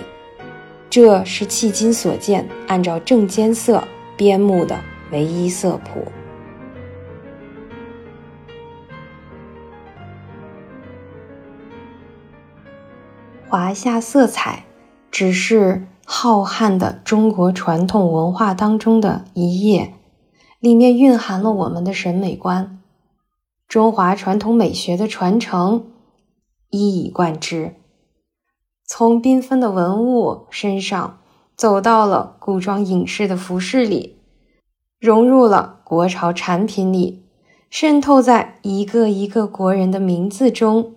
[0.91, 3.83] 这是迄今所见按照正间色
[4.15, 4.79] 编目的
[5.11, 6.11] 唯一色谱。
[13.47, 14.65] 华夏色彩。
[15.11, 19.93] 只是浩瀚的中国传统文化当中的一页，
[20.59, 22.81] 里面蕴含了我们的审美观，
[23.65, 25.87] 中华传统美学的传承
[26.69, 27.75] 一以贯之。
[28.85, 31.19] 从缤纷的文物身上
[31.55, 34.19] 走到了古装影视的服饰里，
[35.05, 37.23] 融入了国潮产品里，
[37.69, 40.95] 渗透在一个一个国人的名字中，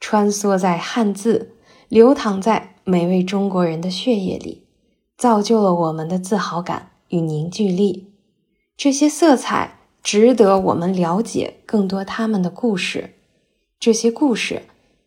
[0.00, 1.52] 穿梭在汉字，
[1.88, 2.70] 流淌在。
[2.86, 4.66] 每位中国人的血液里，
[5.16, 8.12] 造就了我们的自豪感与凝聚力。
[8.76, 13.14] 这些色彩值得我们了解更多他们的故事，
[13.80, 14.64] 这些故事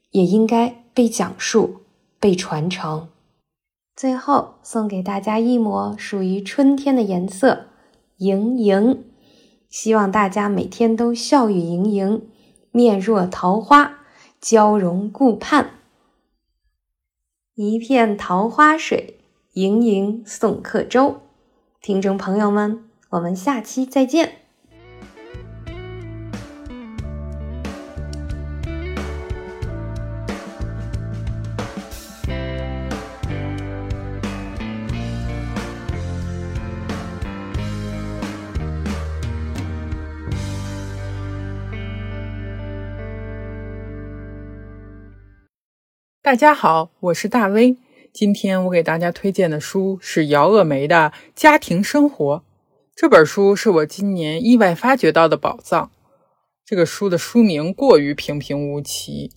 [0.09, 1.81] 也应该被讲述、
[2.19, 3.09] 被传承。
[3.95, 7.67] 最后送给大家一抹属于春天的颜色——
[8.17, 9.03] 盈盈。
[9.69, 12.29] 希望大家每天都笑语盈盈，
[12.71, 13.99] 面若桃花，
[14.39, 15.71] 娇容顾盼。
[17.55, 19.19] 一片桃花水，
[19.53, 21.21] 盈盈送客舟。
[21.81, 24.46] 听众朋友们，我们下期再见。
[46.27, 47.77] 大家好，我是大威。
[48.11, 52.35] 今天我给大家推荐的书是姚鄂梅的《家庭生活》。
[52.93, 55.89] 这本书是我今年意外发掘到的宝藏。
[56.65, 59.31] 这个书的书名过于平平无奇，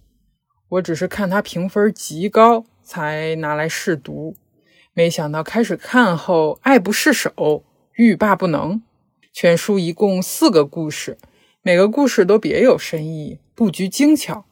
[0.68, 4.34] 我只是看它评分极高才拿来试读。
[4.92, 7.62] 没想到开始看后爱不释手，
[7.94, 8.82] 欲罢不能。
[9.32, 11.16] 全书一共四个故事，
[11.62, 14.44] 每个故事都别有深意，布局精巧。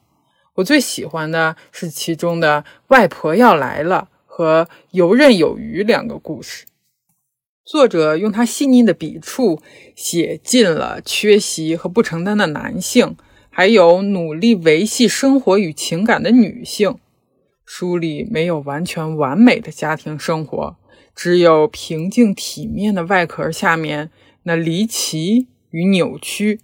[0.59, 6.67] 我最喜欢的是其中的“外婆要来了”和“游刃有余”两个故事。
[7.65, 9.61] 作者用他细腻的笔触，
[9.95, 13.17] 写尽了缺席和不承担的男性，
[13.51, 16.97] 还有努力维系生活与情感的女性。
[17.65, 20.77] 书里没有完全完美的家庭生活，
[21.15, 24.11] 只有平静体面的外壳下面。
[24.45, 26.61] 那离奇与扭曲。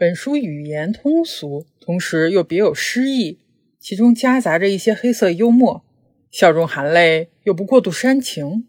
[0.00, 3.40] 本书语言通俗，同时又别有诗意，
[3.80, 5.84] 其中夹杂着一些黑色幽默，
[6.30, 8.68] 笑中含泪又不过度煽情。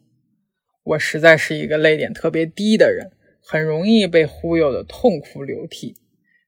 [0.83, 3.11] 我实在是一个泪点特别低的人，
[3.43, 5.93] 很容易被忽悠的痛哭流涕，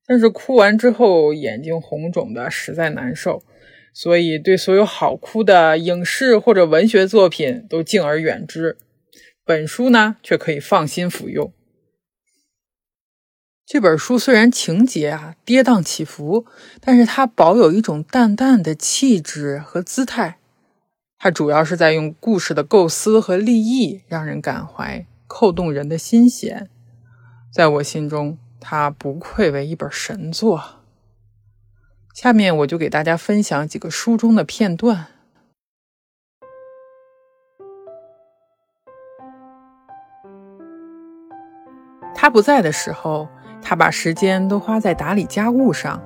[0.08, 3.44] 但是哭完之后眼睛红肿的实在难受，
[3.94, 8.76] 所以对所有好哭的影视或者文学作品都敬而远之。
[9.46, 11.54] 本书呢，却可以放心服用。
[13.72, 16.46] 这本书虽然情节啊跌宕起伏，
[16.82, 20.40] 但是它保有一种淡淡的气质和姿态。
[21.18, 26.70] 它主要是在用故事的构思和立意让人感怀，扣动人的心弦。
[27.50, 30.62] 在我心中，它不愧为一本神作。
[32.14, 35.08] 下面我就给大家分享几个书中的片段。
[42.14, 43.30] 他不在的时候，
[43.62, 46.02] 他把时间都花在打理家务上，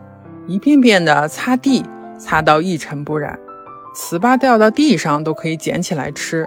[0.48, 1.84] 一遍遍的擦地，
[2.20, 3.40] 擦到一尘不染。
[3.96, 6.46] 糍粑掉到地上都可以捡起来吃。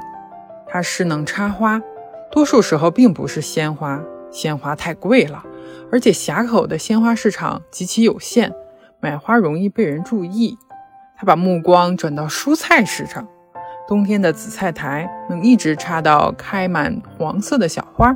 [0.66, 1.80] 他是能插花，
[2.30, 4.00] 多数时候并不是鲜花，
[4.30, 5.42] 鲜花太贵了，
[5.90, 8.52] 而且峡口的鲜花市场极其有限，
[9.00, 10.58] 买花容易被人注意。
[11.16, 13.26] 他把目光转到蔬菜市场，
[13.88, 18.14] 冬天的紫菜苔能一直插到开满黄色的小花。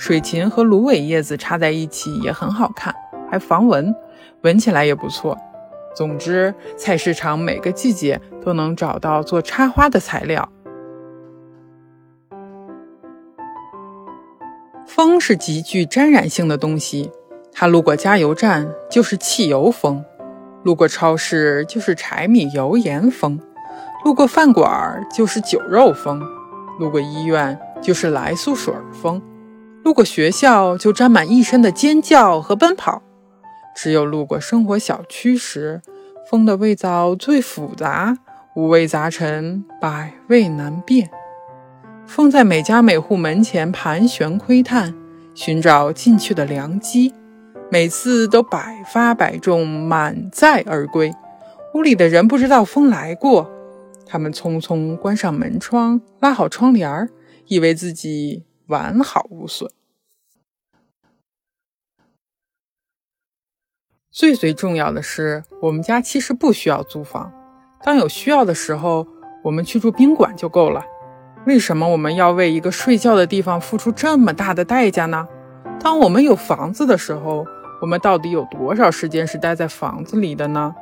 [0.00, 2.94] 水芹和芦苇叶子插在一起也很好看，
[3.30, 3.94] 还防蚊，
[4.40, 5.36] 闻起来也不错。
[5.94, 10.50] 总之，菜市场每个季节都能找到做插花的材料。
[14.86, 17.12] 风是极具沾染性的东西，
[17.52, 20.02] 它路过加油站就是汽油风，
[20.62, 23.38] 路过超市就是柴米油盐风，
[24.06, 26.22] 路过饭馆就是酒肉风，
[26.78, 29.20] 路过医院就是来苏水风。
[29.90, 33.02] 路过学校，就沾满一身的尖叫和奔跑；
[33.74, 35.82] 只有路过生活小区时，
[36.30, 38.16] 风的味道最复杂，
[38.54, 41.10] 五味杂陈，百味难辨。
[42.06, 44.94] 风在每家每户门前盘旋窥探，
[45.34, 47.12] 寻找进去的良机，
[47.68, 51.12] 每次都百发百中，满载而归。
[51.74, 53.50] 屋里的人不知道风来过，
[54.06, 57.08] 他们匆匆关上门窗，拉好窗帘
[57.48, 58.44] 以为自己。
[58.70, 59.68] 完好无损。
[64.12, 67.32] 最最重要的是，我们家其实不需要租房。
[67.84, 69.06] 当有需要的时候，
[69.44, 70.84] 我们去住宾馆就够了。
[71.46, 75.28] 为什么我们要为一个睡觉的地方付出这么大的代价呢？
[75.78, 77.46] 当我们有房子的时候，
[77.80, 80.74] 我们到底有多少时间是待在房子里的呢？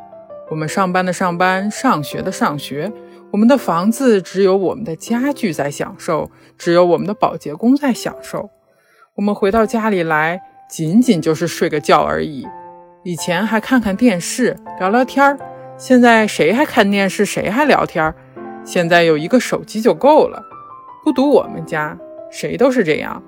[0.48, 2.90] 我们上班的上班，上学的上学。
[3.30, 8.48] 我们的房子只有我们的家具在享受，只有我们的保洁工在享受。
[9.16, 12.46] 我们回到家里来，仅仅就是睡个觉而已。
[13.08, 15.38] 以前还看看电视，聊聊天儿，
[15.78, 18.14] 现在谁还看电视，谁还聊天儿？
[18.66, 20.44] 现在有一个手机就够了。
[21.02, 21.96] 不独我们家，
[22.30, 23.22] 谁都是这样。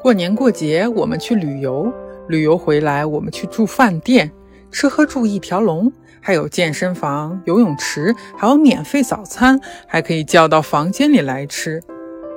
[0.00, 1.92] 过年过节，我们去旅游，
[2.28, 4.32] 旅游回来，我们去住饭店，
[4.70, 5.92] 吃喝住一条龙。
[6.22, 11.78] 还有健身房、游泳池，还有免费早餐，还可以叫到房间里来吃。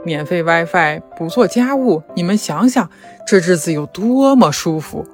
[0.04, 2.90] 免费 WiFi，不做家务，你们想想，
[3.26, 5.06] 这日子有多么舒服？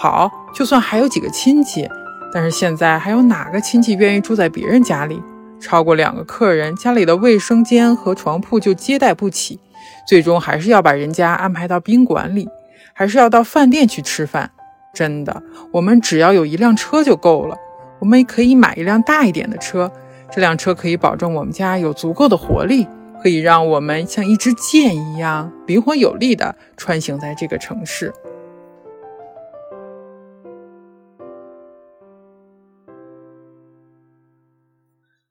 [0.00, 1.84] 好，就算还有几个亲戚，
[2.32, 5.20] 但是现在还有哪个亲戚愿意住在别人家里？
[5.60, 9.58] 超过两个客人，家里的卫生间和床铺就接待不起，
[10.06, 12.48] 最终还是要把人家安排到宾馆里，
[12.92, 14.48] 还是要到饭店去吃饭？
[14.94, 15.42] 真的，
[15.72, 17.56] 我们只要有一辆车就够了。
[17.98, 19.90] 我们可以买一辆大一点的车，
[20.30, 22.86] 这辆车可以保证我们家有足够的活力，
[23.20, 28.14] 可以让我们像一支箭一样灵活有力地穿行在这个城市。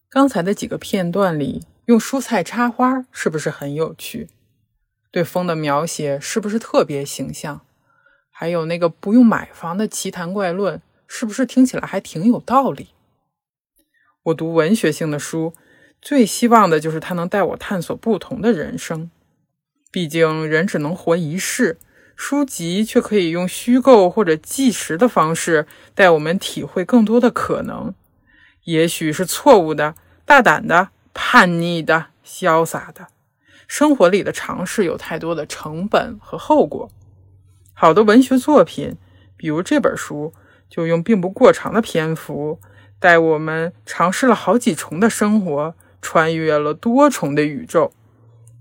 [0.10, 4.30] 刚才的几个片段里，用蔬菜插花是不是很有趣？
[5.12, 7.62] 对风的描写是不是特别形象？
[8.32, 10.82] 还有那个不用买房的奇谈怪论。
[11.10, 12.90] 是不是听起来还挺有道理？
[14.24, 15.54] 我读文学性的书，
[16.02, 19.10] 最希望的就是它能带我探索不同的人生。
[19.90, 21.78] 毕竟人只能活一世，
[22.14, 27.96] 书籍却可以用虚构或者纪实的方式带我们体会更多的可能，
[28.68, 29.96] 也许是错误的、
[30.26, 33.08] 大胆的、叛逆的、潇洒的。
[33.68, 36.90] 生活里的尝试有太多的成本和后果。
[37.74, 38.98] 好的文学作品，
[39.36, 40.34] 比如这本书，
[40.70, 42.60] 就用并不过长的篇幅，
[43.00, 47.94] 带我们尝试了好几重的生活，穿越了多重的宇宙。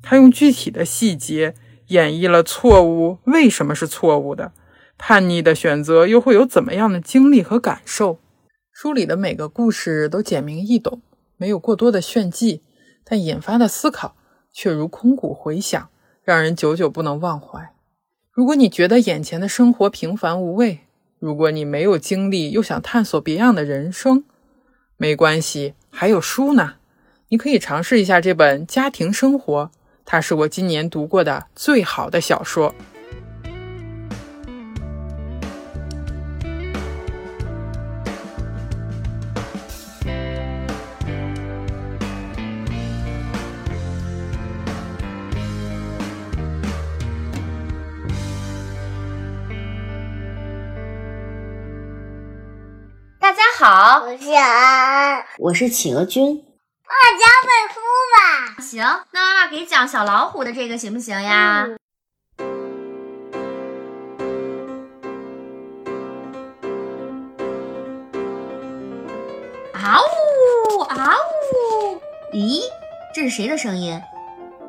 [0.03, 1.55] 他用具体的细节。
[1.91, 4.51] 演绎了错误为什么是错误的，
[4.99, 8.19] 叛逆的选择又会有怎么样的经历和感受？
[8.79, 11.01] 书里的每个故事都简明易懂，
[11.39, 12.63] 没有过多的炫技，
[13.05, 14.17] 但引发的思考
[14.53, 15.89] 却如空谷回响，
[16.23, 17.73] 让人久久不能忘怀。
[18.31, 20.81] 如果你觉得眼前的生活平凡无味，
[21.19, 24.25] 如果你没有经历又想探索别样的人生，
[24.99, 26.75] 没关系，还有书呢，
[27.31, 29.71] 你可以尝试一下这本《家庭生活》。
[30.05, 32.75] 它是我今年读过的最好的小说。
[53.59, 56.27] 好，我是安，我是企鹅君。
[56.27, 57.81] 我讲本书
[58.13, 58.61] 吧。
[58.61, 61.67] 行，那妈妈给讲小老虎的这个行不行呀？
[69.73, 71.99] 啊呜啊呜！
[72.35, 72.61] 咦，
[73.15, 73.99] 这是谁的声音？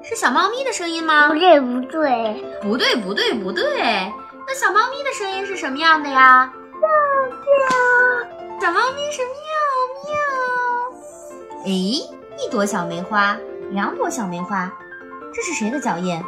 [0.02, 1.28] 是小猫咪的声音吗？
[1.28, 4.14] 不对，不对，不对，不对，不对。
[4.48, 6.50] 那小猫咪的声音是什么样的呀？
[6.80, 7.97] 喵喵。
[8.60, 9.36] 小猫咪是喵
[10.04, 10.12] 喵。
[11.64, 13.38] 哎，一朵小梅花，
[13.72, 14.74] 两朵小梅花，
[15.34, 16.20] 这是谁的脚印？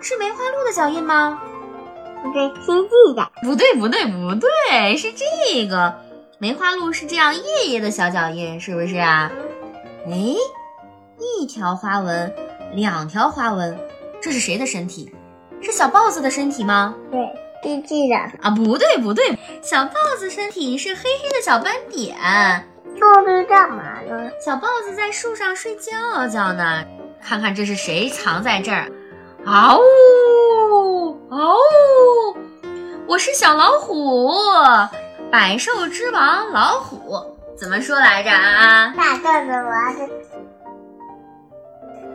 [0.00, 1.40] 是梅花鹿的脚印吗？
[2.22, 3.30] 不对，是这个。
[3.42, 5.94] 不对，不对，不对，是这个。
[6.38, 9.32] 梅花鹿是这样叶叶的小脚印，是不是啊？
[10.06, 10.12] 哎，
[11.18, 12.32] 一条花纹，
[12.74, 13.76] 两条花纹，
[14.20, 15.12] 这是谁的身体？
[15.62, 16.94] 是小豹子的身体吗？
[17.10, 17.18] 对，
[17.62, 18.16] 是这个。
[18.42, 22.16] 啊，不对，不对，小豹子身体是黑黑的小斑点。
[23.00, 24.30] 这是干嘛呢？
[24.44, 26.84] 小豹子在树上睡觉觉呢。
[27.22, 28.90] 看看这是谁藏在这儿？
[29.44, 32.36] 嗷呜嗷呜！
[33.06, 34.32] 我是小老虎，
[35.30, 37.16] 百兽之王老虎。
[37.56, 38.94] 怎么说来着啊？
[38.96, 40.08] 大大的王字，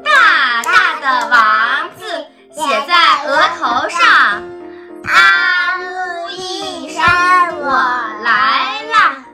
[0.03, 2.05] 大大的王字
[2.51, 4.43] 写在额头上。
[5.07, 7.03] 啊呜一声，
[7.61, 7.71] 我
[8.23, 9.25] 来啦！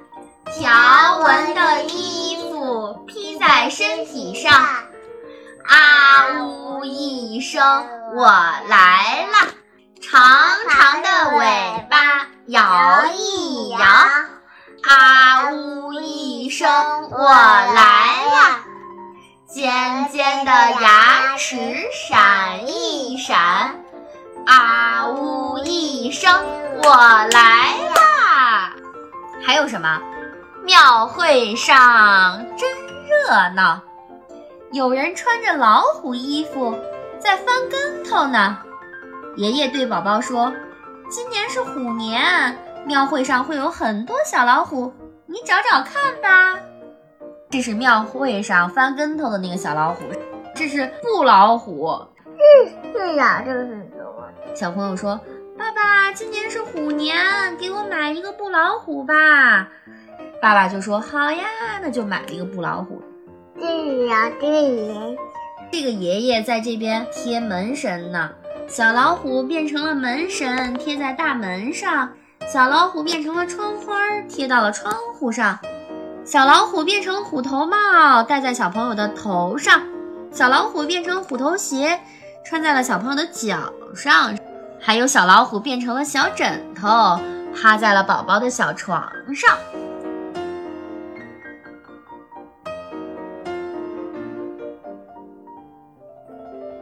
[0.54, 4.52] 条纹的衣服披在身体上。
[5.66, 9.48] 啊呜一声，我来啦！
[10.02, 10.22] 长
[10.70, 13.80] 长的尾巴摇一摇。
[13.80, 16.68] 啊呜一声，
[17.12, 18.60] 我来啦！
[19.48, 21.56] 尖尖的牙齿
[21.92, 23.84] 闪一闪。
[24.46, 26.32] 啊呜一声，
[26.84, 27.30] 我来
[27.96, 28.74] 啦！
[29.46, 30.02] 还有什么？
[30.64, 32.70] 庙会上真
[33.08, 33.82] 热闹，
[34.72, 36.78] 有人穿着老虎衣服
[37.20, 38.58] 在翻跟头呢。
[39.36, 40.52] 爷爷对宝宝说
[41.10, 42.22] ：“今年是虎年，
[42.86, 44.92] 庙会上会有很多小老虎，
[45.26, 46.60] 你找找看吧。”
[47.50, 50.04] 这是庙会上翻跟头的那个小老虎，
[50.54, 52.00] 这是布老虎。
[52.38, 53.90] 是是呀，这是？
[54.56, 55.20] 小朋友说
[55.58, 57.16] ：“爸爸，今年是虎年，
[57.58, 59.70] 给我买一个布老虎吧。”
[60.42, 61.46] 爸爸就说：“好呀，
[61.82, 63.02] 那就买了一个布老虎。”
[63.60, 65.02] 对呀，对呀。
[65.72, 68.32] 这个爷爷在这边贴门神呢，
[68.68, 72.10] 小老虎变成了门神，贴在大门上；
[72.52, 73.94] 小老虎变成了窗花，
[74.28, 75.60] 贴到了窗户上；
[76.26, 79.80] 小老虎变成虎头帽，戴在小朋友的头上；
[80.32, 82.00] 小老虎变成虎头鞋，
[82.50, 84.36] 穿在了小朋友的脚上；
[84.80, 86.88] 还有小老虎变成了小枕头，
[87.54, 89.56] 趴在了宝宝的小床上。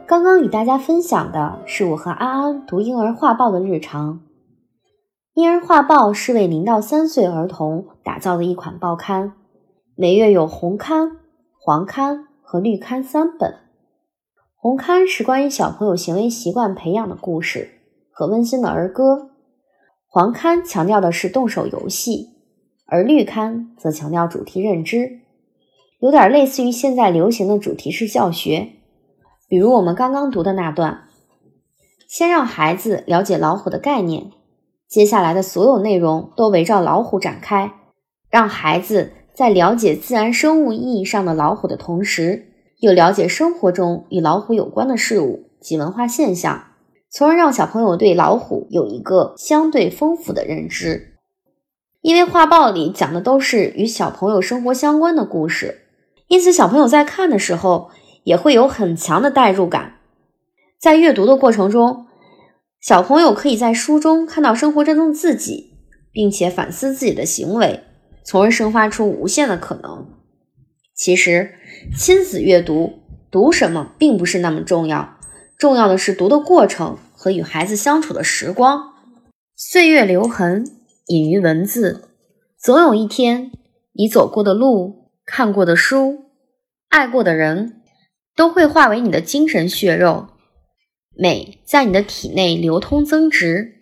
[0.06, 4.20] 刚刚与大家分享的是我和安安读婴儿画报的日常。
[5.34, 9.34] 婴儿画报是为零到三岁儿童打造的一款报刊，
[9.94, 11.18] 每月有红刊、
[11.60, 13.67] 黄刊和绿刊三本。
[14.68, 17.70] 红刊是关于小朋友行为习惯培养的故事
[18.10, 19.30] 和温馨的儿歌，
[20.06, 22.34] 黄刊强调的是动手游戏，
[22.84, 25.20] 而绿刊则强调主题认知，
[26.00, 28.72] 有点类似于现在流行的主题式教学。
[29.48, 31.04] 比如我们刚刚读的那段，
[32.06, 34.32] 先让孩子了解老虎的概念，
[34.86, 37.72] 接下来的所有内容都围绕老虎展开，
[38.28, 46.64] 让孩子在了解自然生物意义上的老虎的同时，又了解生活中与老虎有关的事物及文化现象，
[47.10, 51.16] 从而让小朋友对老虎有一个相对丰富的认知。
[52.00, 55.86] 因为画报里讲的都是与小朋友生活相关的故事，
[56.28, 57.90] 因此小朋友在看的时候
[58.22, 59.94] 也会有很强的代入感。
[60.78, 62.06] 在阅读的过程中，
[62.80, 65.72] 小朋友可以在书中看到生活中的自己，
[66.12, 67.82] 并且反思自己的行为，
[68.24, 70.06] 从而生发出无限的可能。
[70.94, 71.54] 其实，
[71.96, 73.00] 亲子阅读
[73.30, 75.18] 读什么并不是那么重要，
[75.56, 78.94] 重要的是读的过程和与孩子相处的时光。
[79.56, 80.74] 岁月留痕。
[81.10, 82.10] 隐于文字，
[82.60, 83.50] 总有一天，
[83.94, 86.26] 你走过的路、看过的书、
[86.90, 87.80] 爱过的人，
[88.36, 90.26] 都会化为你的精神血肉，
[91.16, 93.80] 美在你的体内流通增值，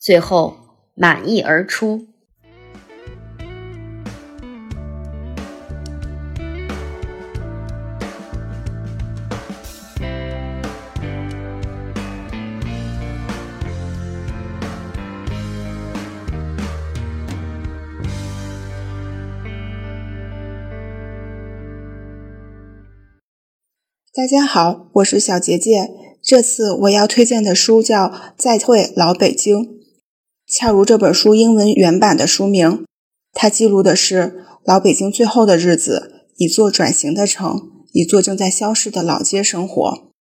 [0.00, 0.56] 最后
[0.96, 2.08] 满溢而出。
[24.16, 25.90] 大家好，我是小杰杰。
[26.22, 28.04] 这次我要推荐的书叫
[28.38, 29.56] 《再会老北京》，
[30.46, 32.84] 恰如这本书英文原版的书名。
[33.32, 37.60] 它记录的是老北京最后的日子，一座转型的城，
[37.90, 40.12] 一座正在消逝的老街生活。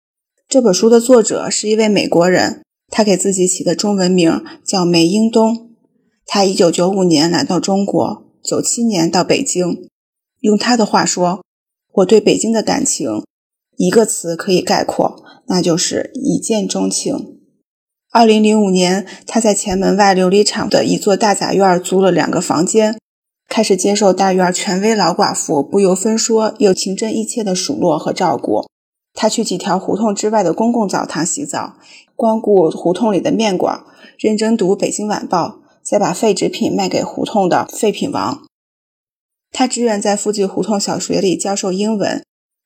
[0.49, 5.73] 这本书的作者是一位美国人，他给自己起的中文名叫梅英东。
[6.25, 9.87] 他一九九五年来到中国，九七年到北京。
[10.41, 11.45] 用他的话说
[11.97, 13.23] ：“我对北京的感情。”
[13.77, 17.39] 一个词可以概括，那就是一见钟情。
[18.11, 22.99] 二零零五年，他在前门外琉璃厂的一座大杂院租了两个房间，
[23.49, 28.67] 开始接受大院权威老寡妇不由分说又情真意切的数落和照顾。
[29.15, 31.77] 他去几条胡同之外的公共澡堂洗澡，
[32.15, 33.83] 光顾胡同里的面馆，
[34.19, 35.47] 认真读《北京晚报》，
[35.83, 38.43] 再把废纸品卖给胡同的废品王。
[39.51, 42.23] 他志愿在附近胡同小学里教授英文。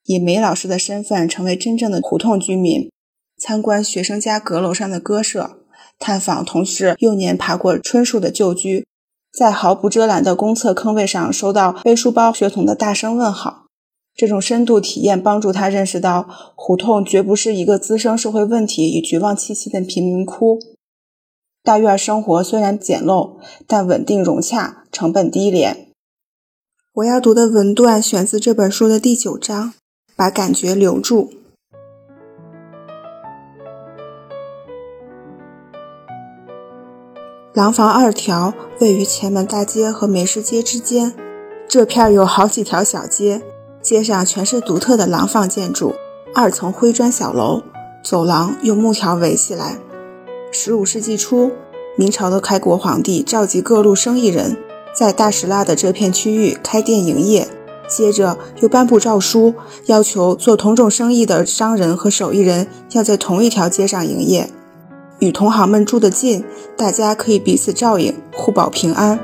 [0.07, 2.91] 以梅老师的身份成为真正的胡同居民，
[3.37, 5.59] 参观学生家阁楼上的歌舍，
[5.99, 8.87] 探访同事幼年爬过椿树的旧居，
[9.33, 13.67] 在毫不遮拦的公厕坑位上收到背书包学童的大声问好。
[14.15, 20.59] 这种深度体验帮助他认识到，胡同绝不是一个滋生社会问题与绝望气息的贫民窟。
[21.63, 25.89] 大院生活虽然简陋，但稳定融洽，成本低廉。
[26.95, 29.75] 我要读的文段选自这本书的第九章。
[30.17, 31.31] 把感觉留住。
[37.53, 41.14] 廊坊二条位于前门大街和梅市街之间，
[41.69, 43.43] 这片有好几条小街，
[43.81, 45.95] 街上全是独特的廊坊建筑，
[46.35, 47.62] 二层灰砖小楼，
[48.05, 49.79] 走廊用木条围起来。
[50.53, 51.51] 十五世纪初，
[51.97, 54.59] 明朝的开国皇帝召集各路生意人，
[54.95, 57.49] 在大石蜡的这片区域开店营业。
[57.89, 59.55] 接着又颁布诏书，
[59.87, 64.51] 要求做同种生意的商人和手艺人要在同一条街上营业，
[65.20, 66.45] 与同行们住得近，
[66.76, 69.18] 大家可以彼此照应，互保平安。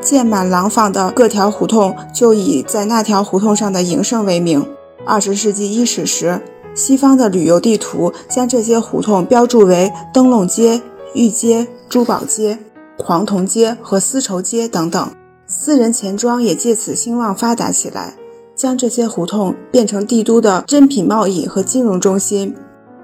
[0.00, 4.66] 建满廊坊的各条胡同就以在那条胡同上的营生为名。
[5.06, 6.40] 二十世纪伊始时，
[6.74, 10.80] 西方的旅游地图将这些胡同标注为灯笼街、
[11.14, 12.58] 玉街、珠宝街、
[12.98, 15.08] 黄铜街和丝绸街等等。
[15.46, 18.14] 私人钱庄也借此兴旺发达起来，
[18.54, 22.54] 将这些胡同变成帝都的珍品贸易和金融中心。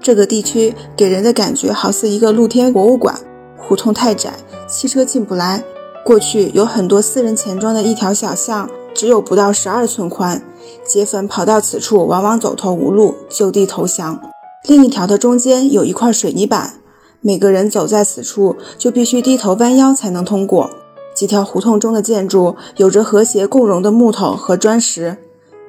[0.01, 3.19] 这个地区给人的感觉好似一个露天博物馆。
[3.57, 4.33] 胡同太窄，
[4.67, 5.63] 汽车进不来。
[6.03, 10.41] 过去有很多私人钱庄的一条小巷，只有不到十二寸宽，
[10.87, 14.19] 劫匪跑到此处往往走投无路，就地投降。
[14.67, 16.75] 另一条的中间有一块水泥板，
[17.21, 20.71] 每个人走在此处就必须低头弯腰才能通过。
[21.19, 25.17] 几条胡同中的建筑有着和谐共融的木头和砖石，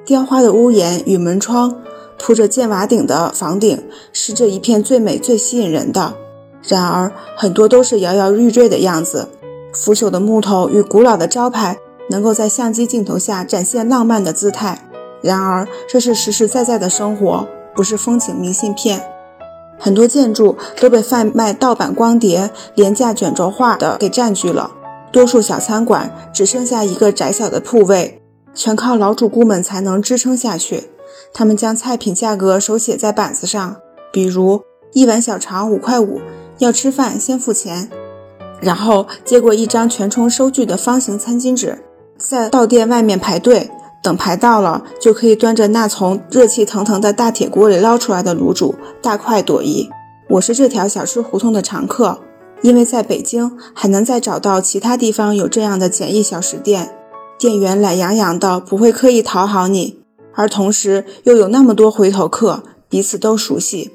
[0.05, 1.75] 雕花的屋檐与门窗，
[2.17, 3.83] 铺着建瓦顶的房顶，
[4.13, 6.13] 是这一片最美最吸引人的。
[6.65, 9.27] 然而，很多都是摇摇欲坠的样子。
[9.73, 11.77] 腐朽的木头与古老的招牌
[12.09, 14.87] 能够在相机镜头下展现浪漫的姿态。
[15.21, 17.45] 然而，这是实实在在的生活，
[17.75, 19.03] 不是风景明信片。
[19.77, 24.71] 很多建筑都被贩卖盗版光碟、廉价卷轴画的给占据了。
[25.11, 28.21] 多数小餐馆只剩下一个窄小的铺位，
[28.53, 30.89] 全靠老主顾们才能支撑下去。
[31.33, 33.75] 他们将菜品价格手写在板子上，
[34.11, 34.61] 比如
[34.93, 36.21] 一碗小肠五块五，
[36.59, 37.89] 要吃饭先付钱。
[38.61, 41.83] 然后接过一张全充收据的方形餐巾纸，
[42.17, 43.71] 在到店外面排队，
[44.03, 49.89] 等排到了就可以端着那从热气腾腾的大铁锅里捞出来的卤煮，大快朵颐。
[50.29, 52.19] 我是这条小吃胡同的常客，
[52.61, 56.95] 因为在北京还能再找到其他地方有这样的简易小食店，
[57.37, 59.99] 店员懒洋洋的，不会刻意讨好你，
[60.33, 63.91] 而同时又有那么多回头客，彼此都熟悉。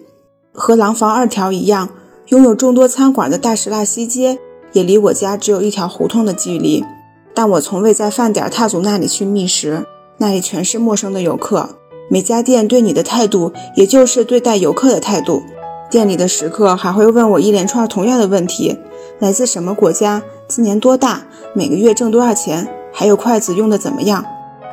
[0.52, 1.90] 和廊坊二条一样，
[2.28, 4.38] 拥有众多餐馆的大石蜡西街。
[4.72, 6.84] 也离我家只有一条胡同的距离，
[7.32, 9.86] 但我从未在饭点踏足那里去觅食，
[10.18, 11.78] 那里全是陌生的游客。
[12.10, 15.42] 每家店对你的态度，也就是对待游客的态度。
[15.88, 18.78] 店里的食客还会问我一连串同样的问题：
[19.20, 20.22] 来自什么国家？
[20.48, 21.22] 今年多大？
[21.54, 22.68] 每个月挣多少钱？
[22.92, 24.24] 还有筷子用的怎么样？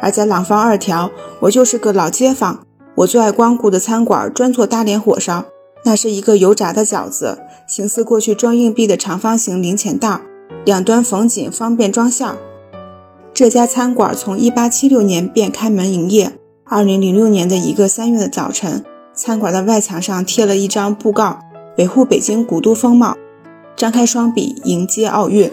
[0.02, 1.12] 而在廊坊二条，
[1.42, 5.46] 我就是个老街坊，我最爱光顾的餐馆专做大连火烧。
[5.86, 10.22] 那是一个油炸的饺子，形似过去装硬币的长方形零钱袋，
[10.66, 12.38] 两端缝紧，方便装馅儿。
[13.34, 16.34] 这家餐馆从1876年便开门营业。
[16.70, 18.84] 2006年的一个三月的早晨，
[19.16, 21.40] 餐馆的外墙上贴了一张布告
[21.78, 23.16] ：“维护北京古都风貌，
[23.76, 25.52] 张开双臂迎接奥运。”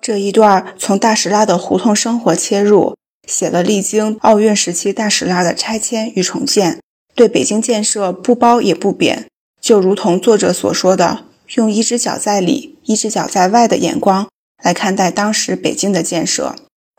[0.00, 2.96] 这一段从大石蜡的胡同生活切入，
[3.26, 6.80] 写了历经奥运时期大石蜡的拆迁与重建，
[7.14, 9.26] 对北京建设不褒也不贬，
[9.60, 14.26] 就如同作者所说的，用一只脚在里，一只脚在外的眼光
[14.62, 16.54] 来看待当时北京的建设。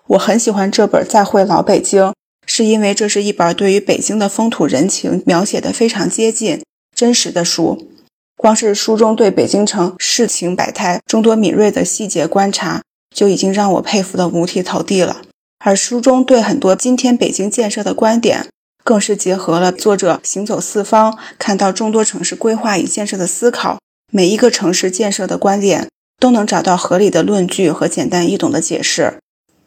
[0.08, 2.04] 我很喜欢这本《再会老北京》，
[2.46, 6.64] 是因为这是一本对于北京的风土人情描写的非常接近、
[6.96, 7.90] 真实的书。
[8.38, 12.82] 光是书中对北京城世情百态众多敏锐的细节观察。
[13.14, 15.24] 就已经让我佩服的五体投地了。
[15.66, 18.48] 而书中对很多今天北京建设的观点，
[18.84, 23.80] 更是结合了作者行走四方，看到众多城市规划与建设的思考，
[24.12, 25.88] 每一个城市建设的观点
[26.20, 29.20] 都能找到合理的论据和简单易懂的解释，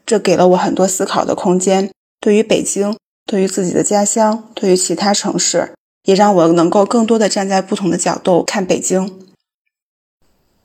[0.04, 1.90] 这给了我很多思考的空间。
[2.20, 2.96] 对于北京，
[3.26, 5.72] 对于自己的家乡，对于其他城市，
[6.04, 9.18] 也让我能够更多的站在不同的角度看北京。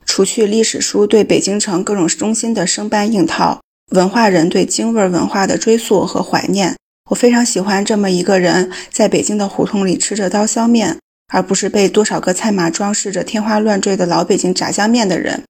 [0.04, 3.60] 除去历史书对北京城各种中心的生搬硬套，
[3.90, 6.76] 文化人对京味文化的追溯和怀念，
[7.10, 10.98] 我非常喜欢这么一个人，在北京的胡同里吃着刀削面，
[11.32, 15.44] 而不是被多少个菜码装饰着天花乱坠的老北京炸酱面的人。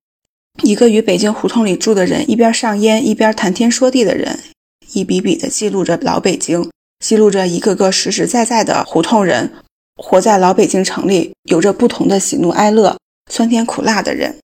[0.62, 4.38] 一个与北京胡同里住的人一边上烟一边谈天说地的人，
[4.92, 9.52] 一笔笔地记录着老北京，记录着一个个实实在在的胡同人，
[9.96, 12.98] 活在老北京城里，有着不同的喜怒哀乐、
[13.30, 14.38] 酸甜苦辣的人。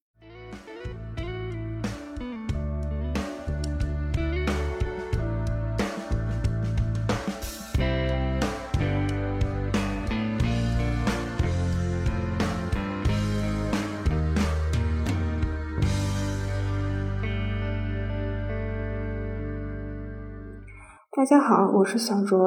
[21.16, 22.38] 大家好，我是小卓。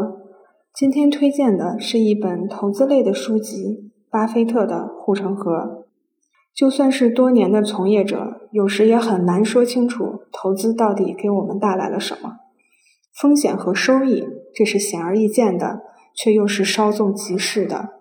[0.73, 3.63] 今天推荐的是一本投资类的书籍
[4.11, 5.53] 《巴菲特的护城河》。
[6.53, 12.39] 就算是多年的从业者，有时也很难说清楚投资到底给我们带来了什么。
[13.15, 17.91] 风险和收益，这是显而易见的，却又是稍纵即逝的。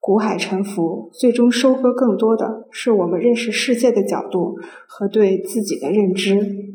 [0.00, 4.56] 股海沉浮，最终收割更多的是我们认识世界的角度
[4.88, 6.69] 和对自己的认知。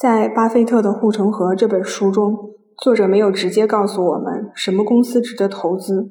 [0.00, 2.34] 在《巴菲特的护城河》这本书中，
[2.78, 6.10] 作者没有直接告诉我们什么公司值得投资，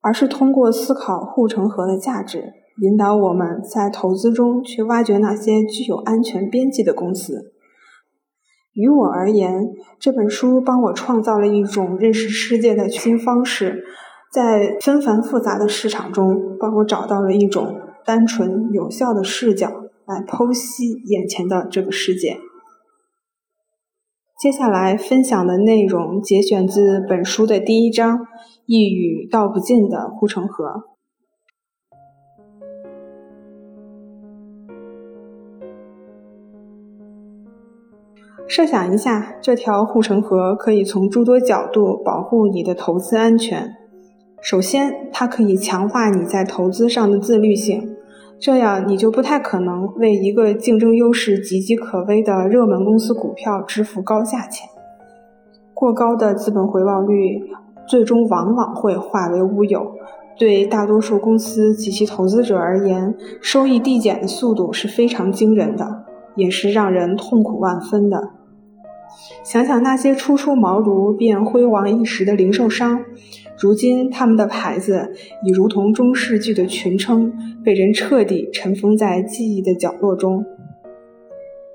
[0.00, 7.52] 而是通过思考护城河的价值，引导我们在投资中去挖掘那些具有安全边际的公司。
[8.72, 9.68] 于我而言，
[9.98, 13.84] 这本书帮我创造了一种认识世界的新方式，
[14.32, 19.68] 在纷繁复杂的市场中，帮我找到了一种单纯有效的视角
[20.06, 22.38] 来剖析眼前的这个世界。
[24.40, 28.16] 接下来分享的内容节选自本书的第一章
[28.64, 30.64] 《一语道不尽的护城河》。
[38.48, 43.76] 设想一下，这条护城河可以从诸多角度保护你的投资安全。
[44.40, 47.94] 首先，它可以强化你在投资上的自律性。
[48.40, 54.66] 这样你就不太可能为一个竞争优势岌岌可危的热门公司股票支付高价钱。
[55.74, 57.42] 过高的资本回报率
[57.86, 59.94] 最终往往会化为乌有。
[60.38, 68.30] 对大多数公司及其投资者而言，收益递减的速度是非常惊人的，也是让人痛苦万分的。
[69.44, 73.04] 想想那些初出茅庐便辉煌一时的零售商，
[73.60, 75.12] 如今他们的牌子
[75.44, 77.30] 已如同中世纪的群称，
[77.62, 80.42] 被人彻底尘封在记忆的角落中。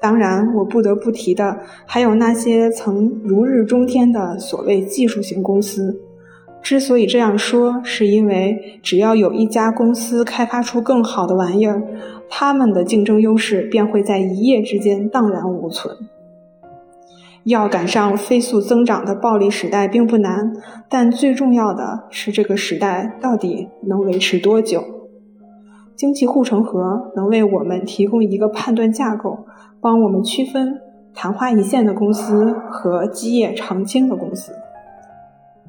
[0.01, 6.01] 当然，我不得不提的还有那些曾如日中天的所谓技术型公司。
[6.61, 11.83] 之所以这样说，是因为只要有一家公司开发出更好的玩意儿，
[12.27, 15.95] 他们的竞争优势便会在一夜之间荡然无存。
[17.45, 20.53] 要赶上飞速增长的暴利时代并不难，
[20.87, 24.83] 但最重要的是这个时代到底能维持多久。
[25.95, 29.45] 经济护城河能为我们提供一个判断架构。
[29.81, 30.81] 帮我们区分
[31.13, 34.51] 昙花一现的公司和基业长青的公司。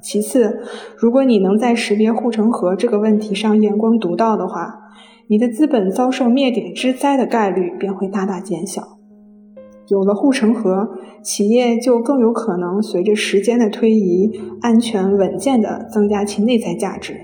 [0.01, 0.63] 其次，
[0.97, 4.89] 如果你能在识别护城河这个问题上眼光独到的话，
[5.27, 8.96] 你的资本遭受灭顶之灾的概率便会大大减小。
[9.87, 10.89] 有了护城河，
[11.21, 14.31] 企业就更有可能随着时间的推移，
[14.61, 17.15] 安全稳健地增加其内在价值。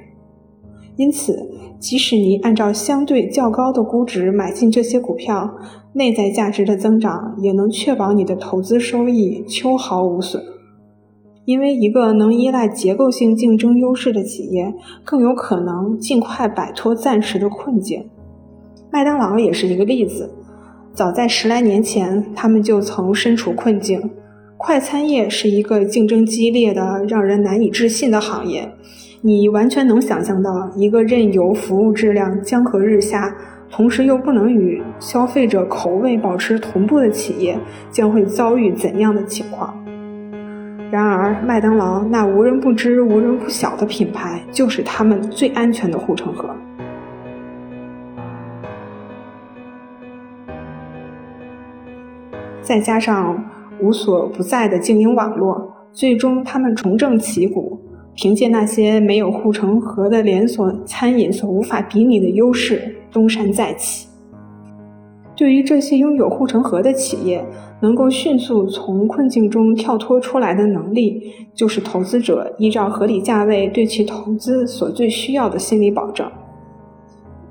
[0.96, 1.50] 因此，
[1.80, 5.56] 即使你按照相对较高的估值买进这些股票，
[5.94, 10.42] 内在价值的增长也能确保你的投资收益秋毫无损，
[11.46, 18.06] 因为一个能依赖结构性竞争优势的企业更有可能尽快摆脱暂时的困境。
[18.92, 20.30] 麦当劳也是一个例子，
[20.94, 24.12] 早在十来年前，他们就曾身处困境。
[24.58, 28.72] 快餐业是一个竞争激烈的、让人难以置信的行业，
[29.22, 33.36] 你完全能想象到一个任由服务质量江河日下。
[33.72, 37.58] 同时又不能与消费者口味保持同步的企业
[37.90, 39.74] 将会遭遇怎样的情况？
[40.92, 46.56] 然而，麦当劳那无人不知、无人不晓的品牌，就是他们最安全的护城河。
[52.64, 53.44] 再加上
[53.82, 57.78] 无所不在的经营网络，最终他们重振旗鼓，
[58.16, 62.96] 凭借那些没有护城河的连锁餐饮所无法比拟的优势。
[63.12, 64.08] 东山再起。
[65.36, 67.46] 对于这些拥有护城河的企业，
[67.82, 71.22] 能够迅速从困境中跳脱出来的能力，
[71.54, 76.26] 就是投资者依照合理价位对其投资所最需要的心理保证。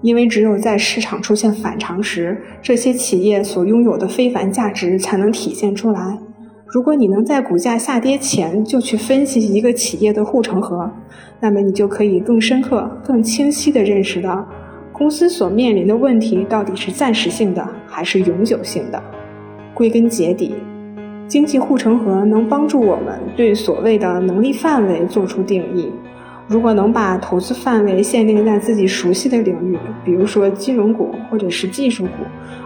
[0.03, 6.19] 因为只有在市场出现反常时，这些企业所拥有的非凡价值才能体现出来。
[6.67, 10.91] 如果你能在股价下跌前就去分析一个企业的护城河，
[11.41, 14.47] 那么你就可以更深刻、更清晰地认识到。
[14.93, 19.03] 公司所面临的问题到底是暂时性的还是永久性的？
[19.75, 20.55] 归根结底，
[21.27, 25.91] 经济护城河能帮助我们对所谓的能力范围做出定义。
[26.53, 32.11] 如果能把投资范围限定在自己熟悉的领域，比如说金融股或者是技术股，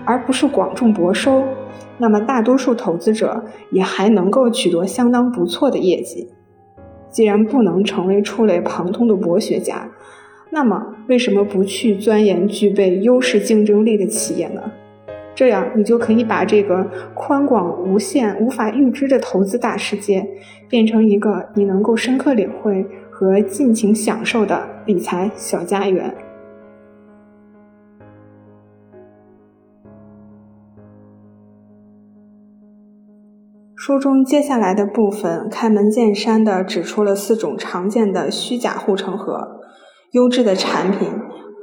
[0.05, 1.45] 而不是广种博收，
[1.97, 6.29] 那么大多数投资者也还能够取得相当不错的业绩。
[7.09, 9.89] 既然不能成为触类旁通的博学家，
[10.51, 14.61] 那么，为什么不去钻研具备优势竞争力的企业呢？
[15.33, 20.27] 这样，你就可以把这个宽广无限、无法预知的投资大世界，
[20.69, 22.85] 变成一个你能够深刻领会
[23.19, 26.15] 和尽情享受的理财小家园。
[33.75, 39.63] 书中接下来的部分开门见山地指出了四种常见的虚假护城河。
[40.13, 41.09] 优质的产品、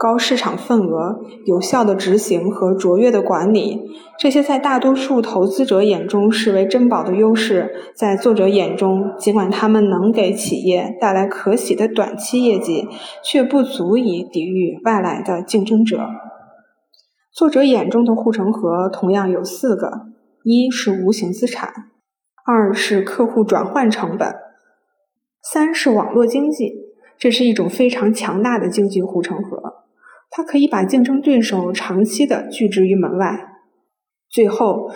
[0.04, 3.80] 高市场份额、有效的执行和卓越的管理，
[4.20, 12.86] 这些在大多数投资者眼中视为珍宝的优势，在作者眼中，尽管他们能给企业带来可喜的短期业绩，
[13.24, 16.02] 却不足以抵御外来的竞争者。
[17.32, 20.08] 作者眼中的护城河同样有四个：
[20.44, 21.72] 一是无形资产，
[22.46, 24.36] 二是客户转换成本，
[25.42, 26.74] 三是网络经济。
[27.18, 29.63] 这是一种非常强大的经济护城河，
[30.36, 33.52] 它可以把竞争对手长期的拒之于门外。
[34.32, 34.90] 最后，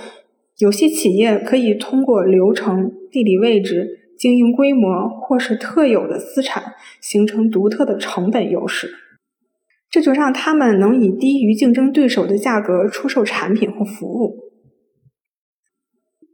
[0.58, 8.90] 有些企业可以通过流程、地理位置、经营规模或是特有的资产，形成独特的成本优势，
[9.92, 14.40] 这就让他们能以低于竞争对手的价格出售产品或服务。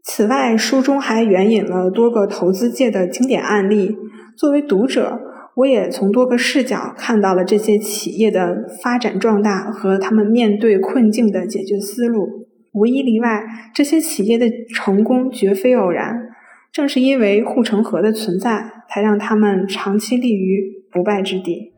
[0.06, 3.98] 此外，书中还援引了多个投资界的经典案例，
[4.38, 5.33] 作为读者。
[5.56, 12.48] 我也从多个视角看到了这些企业的发展壮大和他们面对困境的解决思路。
[12.72, 13.44] 无一例外，
[13.74, 16.30] 这些企业的成功绝非偶然。
[16.72, 21.73] 正是因为护城河的存在，才让他们长期立于不败之地。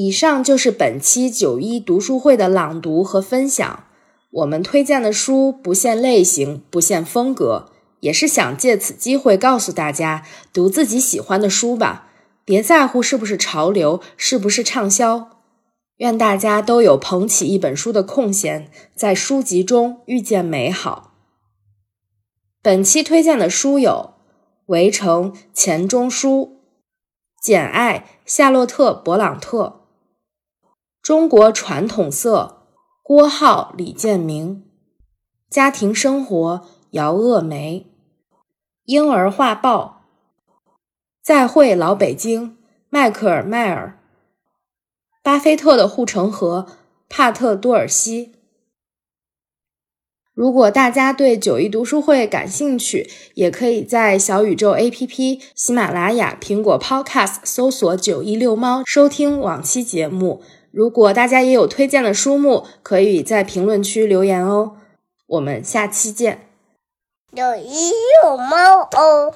[0.00, 3.82] 以上就是本期九一读书会的朗读和分享。
[4.30, 12.10] 我们推荐的书不限类型，不限风格，也是想借此机会告诉大家，读自己喜欢的书吧，
[12.44, 15.30] 别在乎是不是潮流，是不是畅销。
[15.96, 21.14] 愿大家都有捧起一本书的空闲，在书籍中遇见美好。
[22.62, 24.10] 本期推荐的书有
[24.66, 26.60] 《围城》钱钟书，
[27.42, 29.74] 《简爱》夏洛特·勃朗特。
[31.02, 32.66] 中国传统色，
[33.02, 34.62] 郭浩、李建明；
[35.48, 37.86] 家庭生活，姚鄂梅；
[38.84, 40.02] 婴儿画报，
[41.22, 42.56] 再会老北京，
[42.90, 43.98] 迈克尔·迈尔；
[45.22, 46.66] 巴菲特的护城河，
[47.08, 48.34] 帕特多尔西。
[50.34, 60.40] 如果大家对九一读书会感兴趣，也可以在小宇宙 APP、喜马拉雅、苹果 Podcast 搜索“九一六猫”收听往期节目。
[60.70, 64.76] 如果大家也有推荐的书目，可以在评论区留言哦。
[65.26, 66.48] 我们下期见。
[67.32, 67.90] 有一
[68.24, 69.34] 有猫哦。